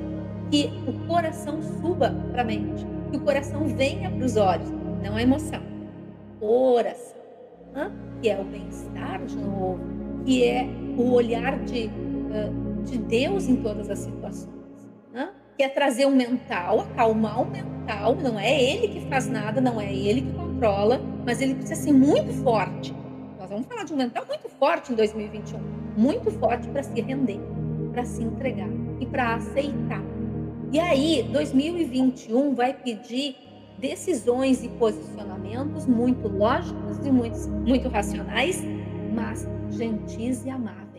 que 0.51 0.71
o 0.87 1.07
coração 1.07 1.62
suba 1.62 2.14
para 2.31 2.43
a 2.43 2.45
mente, 2.45 2.87
que 3.11 3.16
o 3.16 3.20
coração 3.20 3.66
venha 3.66 4.11
para 4.11 4.24
os 4.24 4.37
olhos, 4.37 4.70
não 5.03 5.16
a 5.16 5.22
emoção. 5.22 5.62
Coração, 6.39 7.16
que 8.20 8.28
é 8.28 8.39
o 8.39 8.45
bem-estar 8.45 9.24
de 9.24 9.37
novo, 9.37 9.81
que 10.24 10.45
é 10.45 10.68
o 10.97 11.12
olhar 11.12 11.59
de 11.64 11.91
de 12.85 12.99
Deus 12.99 13.49
em 13.49 13.57
todas 13.57 13.91
as 13.91 13.99
situações. 13.99 14.60
Que 15.61 15.65
é 15.65 15.69
trazer 15.69 16.07
o 16.07 16.11
mental, 16.11 16.81
acalmar 16.81 17.43
o 17.43 17.45
mental. 17.45 18.15
Não 18.15 18.41
é 18.41 18.51
ele 18.51 18.89
que 18.89 19.01
faz 19.11 19.27
nada, 19.27 19.61
não 19.61 19.79
é 19.79 19.93
ele 19.93 20.23
que 20.23 20.33
controla, 20.33 20.99
mas 21.23 21.39
ele 21.43 21.55
precisa 21.55 21.75
ser 21.79 21.93
muito 21.93 22.33
forte. 22.43 22.95
Nós 23.39 23.51
vamos 23.51 23.67
falar 23.67 23.85
de 23.85 23.93
um 23.93 23.97
mental 23.99 24.25
muito 24.27 24.49
forte 24.49 24.91
em 24.91 24.97
2021 24.97 25.61
muito 25.99 26.31
forte 26.31 26.67
para 26.69 26.83
se 26.83 26.99
render, 26.99 27.39
para 27.93 28.07
se 28.07 28.23
entregar 28.23 28.71
e 29.01 29.05
para 29.05 29.35
aceitar. 29.35 30.03
E 30.73 30.81
aí, 30.81 31.29
2021 31.31 32.55
vai 32.55 32.73
pedir 32.73 33.37
decisões 33.79 34.65
e 34.65 34.69
posicionamentos 34.69 35.85
muito 35.85 36.27
lógicos 36.27 37.05
e 37.05 37.13
muito, 37.13 37.39
muito 37.67 37.87
racionais, 37.91 38.65
mas 39.15 39.47
gentis 39.69 40.43
e 40.47 40.49
amáveis 40.49 40.91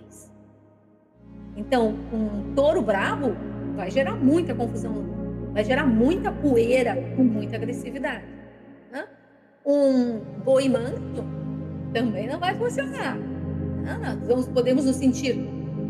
então, 1.55 1.93
um 2.13 2.53
touro 2.55 2.81
bravo 2.81 3.35
vai 3.75 3.91
gerar 3.91 4.15
muita 4.15 4.53
confusão 4.53 5.21
vai 5.53 5.63
gerar 5.63 5.85
muita 5.85 6.31
poeira 6.31 6.95
com 7.15 7.23
muita 7.23 7.55
agressividade. 7.55 8.25
Né? 8.91 9.07
Um 9.65 10.19
boi 10.43 10.69
manso 10.69 11.23
também 11.93 12.27
não 12.27 12.39
vai 12.39 12.57
funcionar. 12.57 13.17
Não, 13.17 14.35
nós 14.35 14.47
podemos 14.47 14.85
nos 14.85 14.95
sentir, 14.95 15.35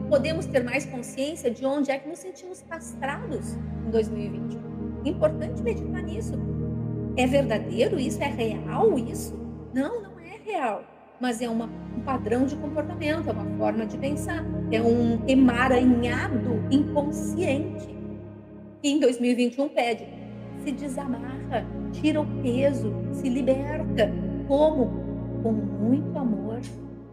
podemos 0.10 0.46
ter 0.46 0.64
mais 0.64 0.86
consciência 0.86 1.52
de 1.52 1.66
onde 1.66 1.92
é 1.92 2.00
que 2.00 2.10
nos 2.10 2.20
sentimos 2.20 2.62
castrados 2.62 3.56
em 3.86 3.92
2021. 3.92 4.62
Importante 5.06 5.62
meditar 5.62 6.02
nisso. 6.04 6.34
É 7.18 7.28
verdadeiro 7.28 8.00
isso? 8.00 8.22
É 8.22 8.28
real 8.28 8.98
isso? 8.98 9.38
Não, 9.74 10.02
não 10.02 10.20
é 10.20 10.40
real. 10.44 10.84
Mas 11.22 11.40
é 11.40 11.48
uma, 11.48 11.70
um 11.96 12.02
padrão 12.02 12.46
de 12.46 12.56
comportamento, 12.56 13.30
é 13.30 13.32
uma 13.32 13.46
forma 13.58 13.86
de 13.86 13.96
pensar, 13.96 14.44
é 14.72 14.82
um 14.82 15.22
emaranhado 15.28 16.66
inconsciente 16.72 17.88
que 18.82 18.90
em 18.90 19.00
2021 19.00 19.70
pede: 19.70 20.08
se 20.64 20.72
desamarra, 20.72 21.64
tira 21.92 22.20
o 22.20 22.26
peso, 22.42 22.92
se 23.14 23.30
liberta. 23.30 24.12
Como? 24.48 24.92
Com 25.44 25.52
muito 25.52 26.18
amor. 26.18 26.60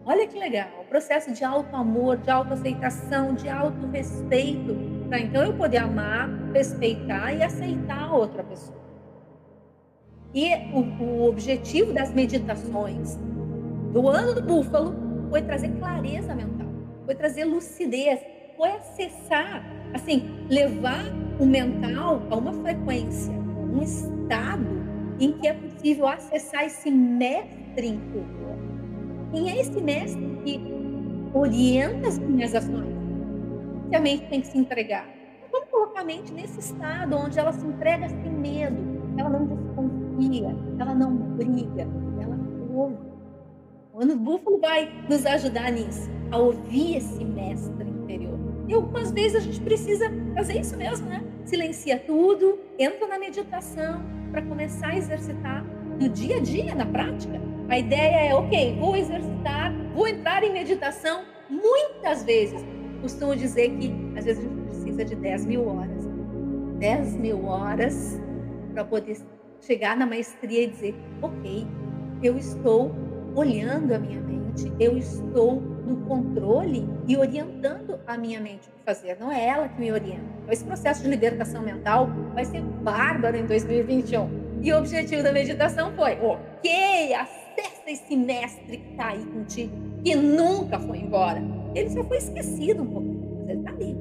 Olha 0.03 0.25
que 0.25 0.39
legal, 0.39 0.69
o 0.81 0.85
processo 0.85 1.31
de 1.31 1.43
alto 1.43 1.75
amor, 1.75 2.17
de 2.17 2.31
autoaceitação, 2.31 3.35
de 3.35 3.47
autorrespeito, 3.47 4.75
para 5.07 5.19
então 5.19 5.43
eu 5.43 5.53
poder 5.53 5.77
amar, 5.77 6.27
respeitar 6.51 7.31
e 7.31 7.43
aceitar 7.43 8.05
a 8.05 8.15
outra 8.15 8.43
pessoa. 8.43 8.79
E 10.33 10.55
o, 10.73 10.79
o 11.03 11.29
objetivo 11.29 11.93
das 11.93 12.11
meditações 12.11 13.19
do 13.91 14.07
ano 14.07 14.35
do 14.35 14.41
búfalo 14.41 14.93
foi 15.29 15.41
trazer 15.41 15.69
clareza 15.79 16.35
mental, 16.35 16.67
foi 17.05 17.15
trazer 17.15 17.45
lucidez, 17.45 18.19
foi 18.55 18.71
acessar, 18.71 19.63
assim, 19.93 20.45
levar 20.49 21.05
o 21.39 21.45
mental 21.45 22.21
a 22.29 22.35
uma 22.35 22.53
frequência, 22.53 23.33
um 23.33 23.81
estado 23.81 24.65
em 25.19 25.33
que 25.33 25.47
é 25.47 25.53
possível 25.53 26.07
acessar 26.07 26.65
esse 26.65 26.89
mestre 26.91 27.87
interior. 27.87 28.57
Quem 29.31 29.49
é 29.49 29.59
esse 29.59 29.81
mestre 29.81 30.39
que 30.43 30.59
orienta 31.33 32.07
as 32.07 32.17
minhas 32.19 32.55
ações? 32.55 32.95
Que 33.89 33.95
a 33.95 33.99
mente 33.99 34.27
tem 34.27 34.41
que 34.41 34.47
se 34.47 34.57
entregar. 34.57 35.07
Vamos 35.51 35.69
colocar 35.69 36.01
a 36.01 36.03
mente 36.03 36.31
nesse 36.31 36.59
estado 36.59 37.15
onde 37.17 37.39
ela 37.39 37.51
se 37.51 37.65
entrega 37.65 38.07
sem 38.07 38.31
medo, 38.31 38.77
ela 39.17 39.29
não 39.29 39.45
desconfia, 39.45 40.55
ela 40.79 40.93
não 40.93 41.15
briga, 41.15 41.87
ela 42.21 42.37
ouve. 42.73 43.08
O 43.99 44.01
ano 44.01 44.15
búfalo 44.15 44.57
vai 44.59 44.89
nos 45.09 45.25
ajudar 45.25 45.73
nisso, 45.73 46.09
a 46.31 46.37
ouvir 46.37 46.95
esse 46.95 47.25
mestre 47.25 47.83
interior. 47.83 48.39
E 48.65 48.73
algumas 48.73 49.11
vezes 49.11 49.35
a 49.35 49.39
gente 49.41 49.59
precisa 49.59 50.09
fazer 50.33 50.61
isso 50.61 50.77
mesmo, 50.77 51.05
né? 51.09 51.21
Silencia 51.43 51.99
tudo, 51.99 52.57
entra 52.79 53.07
na 53.07 53.19
meditação 53.19 54.01
para 54.31 54.41
começar 54.41 54.91
a 54.91 54.97
exercitar 54.97 55.65
no 55.99 56.07
dia 56.07 56.37
a 56.37 56.39
dia, 56.39 56.73
na 56.73 56.85
prática. 56.85 57.41
A 57.67 57.77
ideia 57.77 58.29
é, 58.29 58.33
ok, 58.33 58.77
vou 58.79 58.95
exercitar, 58.95 59.73
vou 59.93 60.07
entrar 60.07 60.45
em 60.45 60.53
meditação 60.53 61.25
muitas 61.49 62.23
vezes. 62.23 62.63
Costumo 63.01 63.35
dizer 63.35 63.69
que 63.71 63.93
às 64.17 64.23
vezes 64.23 64.45
a 64.45 64.47
gente 64.47 64.61
precisa 64.61 65.03
de 65.03 65.15
10 65.17 65.45
mil 65.45 65.67
horas. 65.67 66.07
10 66.79 67.17
mil 67.17 67.45
horas 67.47 68.17
para 68.73 68.85
poder 68.85 69.17
chegar 69.59 69.97
na 69.97 70.05
maestria 70.05 70.63
e 70.63 70.67
dizer, 70.67 70.95
ok, 71.21 71.67
eu 72.23 72.37
estou 72.37 73.08
olhando 73.39 73.93
a 73.93 73.99
minha 73.99 74.19
mente, 74.19 74.71
eu 74.79 74.97
estou 74.97 75.61
no 75.61 76.05
controle 76.05 76.87
e 77.07 77.15
orientando 77.15 77.97
a 78.05 78.17
minha 78.17 78.39
mente 78.39 78.67
o 78.67 78.71
que 78.71 78.83
fazer. 78.85 79.17
Não 79.17 79.31
é 79.31 79.47
ela 79.47 79.69
que 79.69 79.79
me 79.79 79.91
orienta. 79.91 80.25
Então, 80.41 80.53
esse 80.53 80.63
processo 80.63 81.01
de 81.01 81.09
libertação 81.09 81.61
mental 81.61 82.09
vai 82.33 82.43
ser 82.43 82.61
bárbaro 82.61 83.37
em 83.37 83.45
2021. 83.45 84.59
E 84.61 84.73
o 84.73 84.77
objetivo 84.77 85.23
da 85.23 85.31
meditação 85.31 85.93
foi: 85.93 86.19
ok, 86.21 87.13
acessa 87.13 87.83
esse 87.87 88.15
mestre 88.15 88.77
que 88.77 88.91
está 88.91 89.07
aí 89.07 89.23
contigo, 89.25 89.71
que 90.03 90.15
nunca 90.15 90.77
foi 90.77 90.97
embora. 90.97 91.41
Ele 91.73 91.89
só 91.89 92.03
foi 92.03 92.17
esquecido 92.17 92.83
um 92.83 92.87
pouquinho, 92.87 93.37
mas 93.39 93.49
ele 93.49 93.59
está 93.59 93.71
ali. 93.71 93.97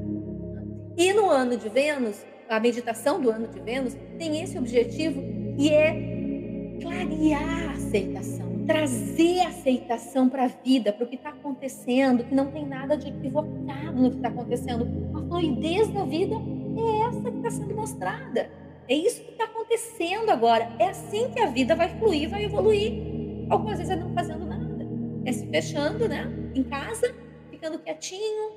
E 0.96 1.12
no 1.12 1.30
ano 1.30 1.56
de 1.56 1.68
Vênus, 1.68 2.26
a 2.48 2.58
meditação 2.58 3.20
do 3.20 3.30
ano 3.30 3.46
de 3.46 3.60
Vênus 3.60 3.96
tem 4.18 4.42
esse 4.42 4.58
objetivo 4.58 5.22
que 5.56 5.72
é 5.72 6.78
clarear 6.80 7.70
a 7.70 7.72
aceitação 7.72 8.47
trazer 8.68 9.40
aceitação 9.40 10.28
para 10.28 10.44
a 10.44 10.48
vida, 10.48 10.92
para 10.92 11.06
o 11.06 11.08
que 11.08 11.16
está 11.16 11.30
acontecendo, 11.30 12.22
que 12.22 12.34
não 12.34 12.52
tem 12.52 12.66
nada 12.66 12.98
de 12.98 13.08
equivocado 13.08 13.92
no 13.94 14.10
que 14.10 14.16
está 14.16 14.28
acontecendo. 14.28 14.86
A 15.16 15.22
fluidez 15.22 15.88
da 15.88 16.04
vida 16.04 16.34
é 16.76 17.08
essa 17.08 17.30
que 17.30 17.36
está 17.38 17.50
sendo 17.50 17.74
mostrada. 17.74 18.50
É 18.86 18.94
isso 18.94 19.22
que 19.24 19.30
está 19.30 19.44
acontecendo 19.44 20.28
agora. 20.28 20.70
É 20.78 20.90
assim 20.90 21.30
que 21.30 21.40
a 21.40 21.46
vida 21.46 21.74
vai 21.74 21.88
fluir, 21.98 22.28
vai 22.28 22.44
evoluir. 22.44 23.46
Algumas 23.48 23.78
vezes 23.78 23.90
é 23.90 23.96
não 23.96 24.12
fazendo 24.12 24.44
nada. 24.44 24.86
É 25.24 25.32
se 25.32 25.46
fechando, 25.46 26.06
né? 26.06 26.30
Em 26.54 26.62
casa, 26.62 27.14
ficando 27.50 27.78
quietinho, 27.78 28.52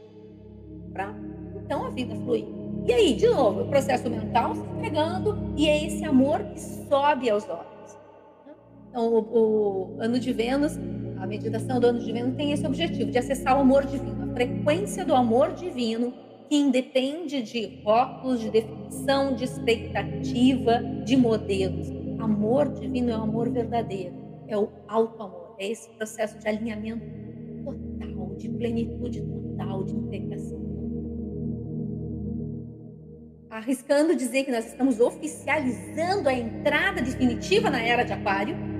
para 0.91 1.15
então 1.55 1.85
a 1.85 1.89
vida 1.89 2.13
fluir. 2.15 2.45
E 2.85 2.91
aí, 2.91 3.13
de 3.13 3.29
novo, 3.29 3.61
o 3.61 3.67
processo 3.69 4.09
mental 4.09 4.55
se 4.55 4.61
entregando 4.61 5.53
e 5.55 5.69
é 5.69 5.85
esse 5.85 6.03
amor 6.03 6.43
que 6.53 6.59
sobe 6.59 7.29
aos 7.29 7.47
olhos. 7.47 7.70
Então, 8.91 9.07
o, 9.07 9.95
o 9.95 10.01
ano 10.01 10.19
de 10.19 10.33
Vênus, 10.33 10.77
a 11.17 11.25
meditação 11.25 11.79
do 11.79 11.87
ano 11.87 11.99
de 11.99 12.11
Vênus 12.11 12.35
tem 12.35 12.51
esse 12.51 12.67
objetivo 12.67 13.09
de 13.09 13.17
acessar 13.17 13.57
o 13.57 13.61
amor 13.61 13.85
divino, 13.85 14.29
a 14.29 14.33
frequência 14.33 15.05
do 15.05 15.15
amor 15.15 15.53
divino 15.53 16.13
que 16.49 16.57
independe 16.57 17.41
de 17.41 17.81
rótulos, 17.85 18.41
de 18.41 18.49
definição, 18.49 19.33
de 19.33 19.45
expectativa, 19.45 20.83
de 21.05 21.15
modelos. 21.15 21.89
Amor 22.19 22.67
divino 22.67 23.09
é 23.09 23.17
o 23.17 23.21
amor 23.21 23.49
verdadeiro, 23.49 24.13
é 24.49 24.57
o 24.57 24.67
alto 24.89 25.23
amor, 25.23 25.55
é 25.57 25.71
esse 25.71 25.89
processo 25.91 26.37
de 26.37 26.49
alinhamento 26.49 27.05
total, 27.63 28.35
de 28.35 28.49
plenitude 28.49 29.21
total, 29.21 29.85
de 29.85 29.95
integração. 29.95 30.59
Arriscando 33.49 34.13
dizer 34.15 34.43
que 34.43 34.51
nós 34.51 34.65
estamos 34.65 34.99
oficializando 34.99 36.27
a 36.27 36.33
entrada 36.33 37.01
definitiva 37.01 37.69
na 37.69 37.81
era 37.81 38.03
de 38.03 38.11
Aquário, 38.11 38.71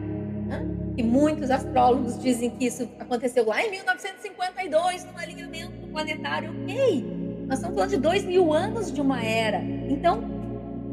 e 0.98 1.04
muitos 1.04 1.50
astrólogos 1.50 2.20
dizem 2.20 2.50
que 2.50 2.66
isso 2.66 2.90
aconteceu 3.00 3.46
lá 3.46 3.64
em 3.64 3.72
1952, 3.72 5.06
no 5.06 5.18
alinhamento 5.18 5.88
planetário. 5.88 6.52
Ok, 6.62 7.06
nós 7.48 7.60
estamos 7.60 7.76
falando 7.76 7.90
de 7.90 7.98
dois 7.98 8.24
mil 8.24 8.54
anos 8.54 8.92
de 8.92 9.02
uma 9.02 9.24
era. 9.24 9.62
Então, 9.90 10.22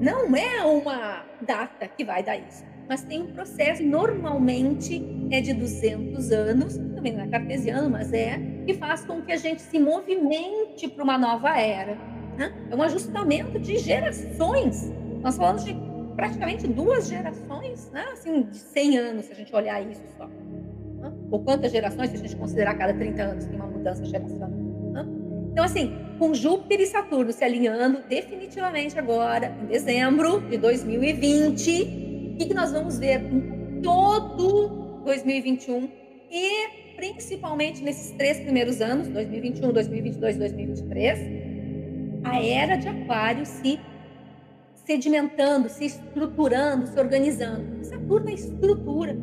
não 0.00 0.34
é 0.36 0.62
uma 0.64 1.24
data 1.40 1.88
que 1.88 2.04
vai 2.04 2.22
dar 2.22 2.36
isso, 2.36 2.64
mas 2.88 3.02
tem 3.02 3.22
um 3.22 3.32
processo, 3.32 3.82
normalmente 3.82 5.04
é 5.30 5.40
de 5.40 5.52
200 5.52 6.30
anos, 6.30 6.76
também 6.94 7.12
não 7.12 7.22
é 7.22 7.28
cartesiano, 7.28 7.90
mas 7.90 8.12
é, 8.12 8.38
que 8.66 8.74
faz 8.74 9.04
com 9.04 9.20
que 9.22 9.32
a 9.32 9.36
gente 9.36 9.60
se 9.60 9.78
movimente 9.78 10.88
para 10.88 11.04
uma 11.04 11.18
nova 11.18 11.58
era. 11.58 11.96
Né? 12.36 12.52
É 12.70 12.74
um 12.74 12.82
ajustamento 12.82 13.58
de 13.58 13.78
gerações. 13.78 14.92
Nós 15.20 15.36
falamos 15.36 15.64
de 15.64 15.87
praticamente 16.18 16.66
duas 16.66 17.08
gerações, 17.08 17.88
né? 17.92 18.04
assim, 18.12 18.42
de 18.42 18.58
100 18.58 18.98
anos, 18.98 19.26
se 19.26 19.32
a 19.32 19.36
gente 19.36 19.54
olhar 19.54 19.80
isso 19.88 20.02
só. 20.16 20.26
Né? 20.26 21.12
Ou 21.30 21.38
quantas 21.44 21.70
gerações, 21.70 22.10
se 22.10 22.16
a 22.16 22.18
gente 22.18 22.34
considerar 22.34 22.74
cada 22.74 22.92
30 22.92 23.22
anos 23.22 23.44
tem 23.44 23.54
uma 23.54 23.68
mudança 23.68 24.04
geracional. 24.04 24.50
Né? 24.50 25.06
Então, 25.52 25.64
assim, 25.64 25.96
com 26.18 26.34
Júpiter 26.34 26.80
e 26.80 26.86
Saturno 26.86 27.30
se 27.32 27.44
alinhando 27.44 28.02
definitivamente 28.08 28.98
agora, 28.98 29.56
em 29.62 29.66
dezembro 29.66 30.40
de 30.40 30.56
2020, 30.58 32.32
o 32.32 32.36
que, 32.36 32.46
que 32.46 32.54
nós 32.54 32.72
vamos 32.72 32.98
ver 32.98 33.22
em 33.32 33.80
todo 33.80 35.02
2021 35.04 35.88
e 36.32 36.96
principalmente 36.96 37.80
nesses 37.80 38.10
três 38.16 38.40
primeiros 38.40 38.80
anos, 38.80 39.06
2021, 39.06 39.72
2022, 39.72 40.36
2023, 40.36 41.18
a 42.24 42.42
era 42.42 42.74
de 42.74 42.88
Aquário 42.88 43.46
se 43.46 43.78
sedimentando, 44.88 45.68
se 45.68 45.84
estruturando, 45.84 46.86
se 46.86 46.98
organizando. 46.98 47.84
Saturno 47.84 48.30
é 48.30 48.32
estrutura. 48.32 49.14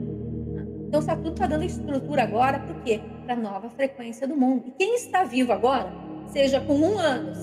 Então, 0.87 1.01
Saturno 1.01 1.31
está 1.31 1.47
dando 1.47 1.63
estrutura 1.63 2.21
agora 2.21 2.59
para 2.59 2.79
quê? 2.81 3.01
Para 3.25 3.33
a 3.33 3.35
nova 3.35 3.67
frequência 3.71 4.27
do 4.27 4.37
mundo. 4.37 4.65
E 4.67 4.71
quem 4.71 4.93
está 4.93 5.23
vivo 5.23 5.51
agora, 5.51 5.91
seja 6.27 6.61
com 6.61 6.75
um 6.75 6.99
ano, 6.99 7.33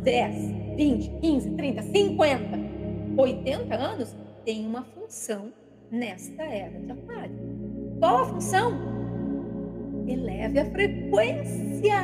10, 0.00 0.76
20, 0.76 1.20
15, 1.20 1.50
30, 1.50 1.82
50, 1.82 2.58
80 3.16 3.74
anos, 3.74 4.16
tem 4.44 4.64
uma 4.64 4.84
função 4.84 5.52
nesta 5.90 6.40
era 6.40 6.78
de 6.78 6.92
Aquário. 6.92 7.34
Qual 7.98 8.16
a 8.18 8.26
função? 8.26 8.78
Eleve 10.06 10.60
a 10.60 10.64
frequência. 10.66 11.96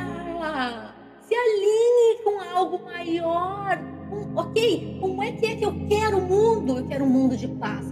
Se 1.21 1.35
alinhe 1.35 2.23
com 2.23 2.41
algo 2.57 2.83
maior 2.83 3.77
ok, 4.35 4.97
como 4.99 5.21
é 5.21 5.31
que 5.31 5.45
é 5.45 5.55
que 5.55 5.65
eu 5.65 5.73
quero 5.87 6.17
o 6.17 6.21
mundo? 6.21 6.77
Eu 6.77 6.87
quero 6.87 7.05
um 7.05 7.09
mundo 7.09 7.35
de 7.35 7.47
paz. 7.47 7.85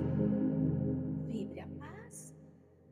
Vibre 1.28 1.60
a 1.62 1.68
paz. 1.80 2.36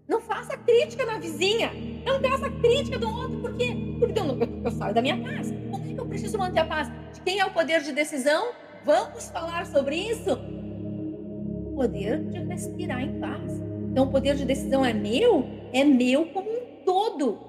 Não 0.07 0.19
faça 0.19 0.57
crítica 0.57 1.05
na 1.05 1.19
vizinha. 1.19 1.71
Não 2.05 2.21
faça 2.21 2.49
crítica 2.49 2.99
do 2.99 3.09
outro. 3.09 3.39
Por 3.39 3.55
quê? 3.55 3.75
Porque 3.99 4.19
eu, 4.19 4.25
eu, 4.25 4.61
eu 4.63 4.71
saio 4.71 4.93
da 4.93 5.01
minha 5.01 5.17
paz. 5.21 5.53
Como 5.71 5.83
é 5.83 5.93
que 5.93 5.99
eu 5.99 6.05
preciso 6.05 6.37
manter 6.37 6.59
a 6.59 6.65
paz? 6.65 6.91
De 7.13 7.21
quem 7.21 7.39
é 7.39 7.45
o 7.45 7.51
poder 7.51 7.81
de 7.81 7.91
decisão? 7.91 8.53
Vamos 8.83 9.29
falar 9.29 9.65
sobre 9.65 9.95
isso? 9.95 10.33
O 10.33 11.73
poder 11.75 12.23
de 12.29 12.39
respirar 12.39 13.01
em 13.01 13.19
paz. 13.19 13.59
Então, 13.91 14.05
o 14.05 14.11
poder 14.11 14.35
de 14.35 14.45
decisão 14.45 14.85
é 14.85 14.93
meu? 14.93 15.45
É 15.73 15.83
meu 15.83 16.27
como 16.27 16.49
um 16.49 16.83
todo. 16.85 17.39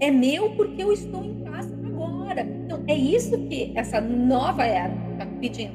É 0.00 0.10
meu 0.10 0.54
porque 0.54 0.82
eu 0.82 0.92
estou 0.92 1.24
em 1.24 1.42
paz 1.44 1.66
agora. 2.40 2.56
Então, 2.64 2.84
é 2.86 2.94
isso 2.94 3.36
que 3.48 3.72
essa 3.74 4.00
nova 4.00 4.64
era 4.64 4.92
está 5.12 5.26
pedindo. 5.40 5.74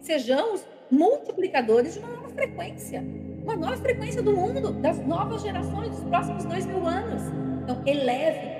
Sejamos 0.00 0.64
multiplicadores 0.90 1.94
de 1.94 2.00
uma 2.00 2.08
nova 2.08 2.28
frequência. 2.30 3.04
Uma 3.42 3.56
nova 3.56 3.76
frequência 3.76 4.22
do 4.22 4.36
mundo, 4.36 4.72
das 4.72 4.98
novas 5.06 5.42
gerações, 5.42 5.90
dos 5.90 6.04
próximos 6.04 6.44
dois 6.44 6.66
mil 6.66 6.86
anos. 6.86 7.22
Então, 7.62 7.82
eleve. 7.86 8.51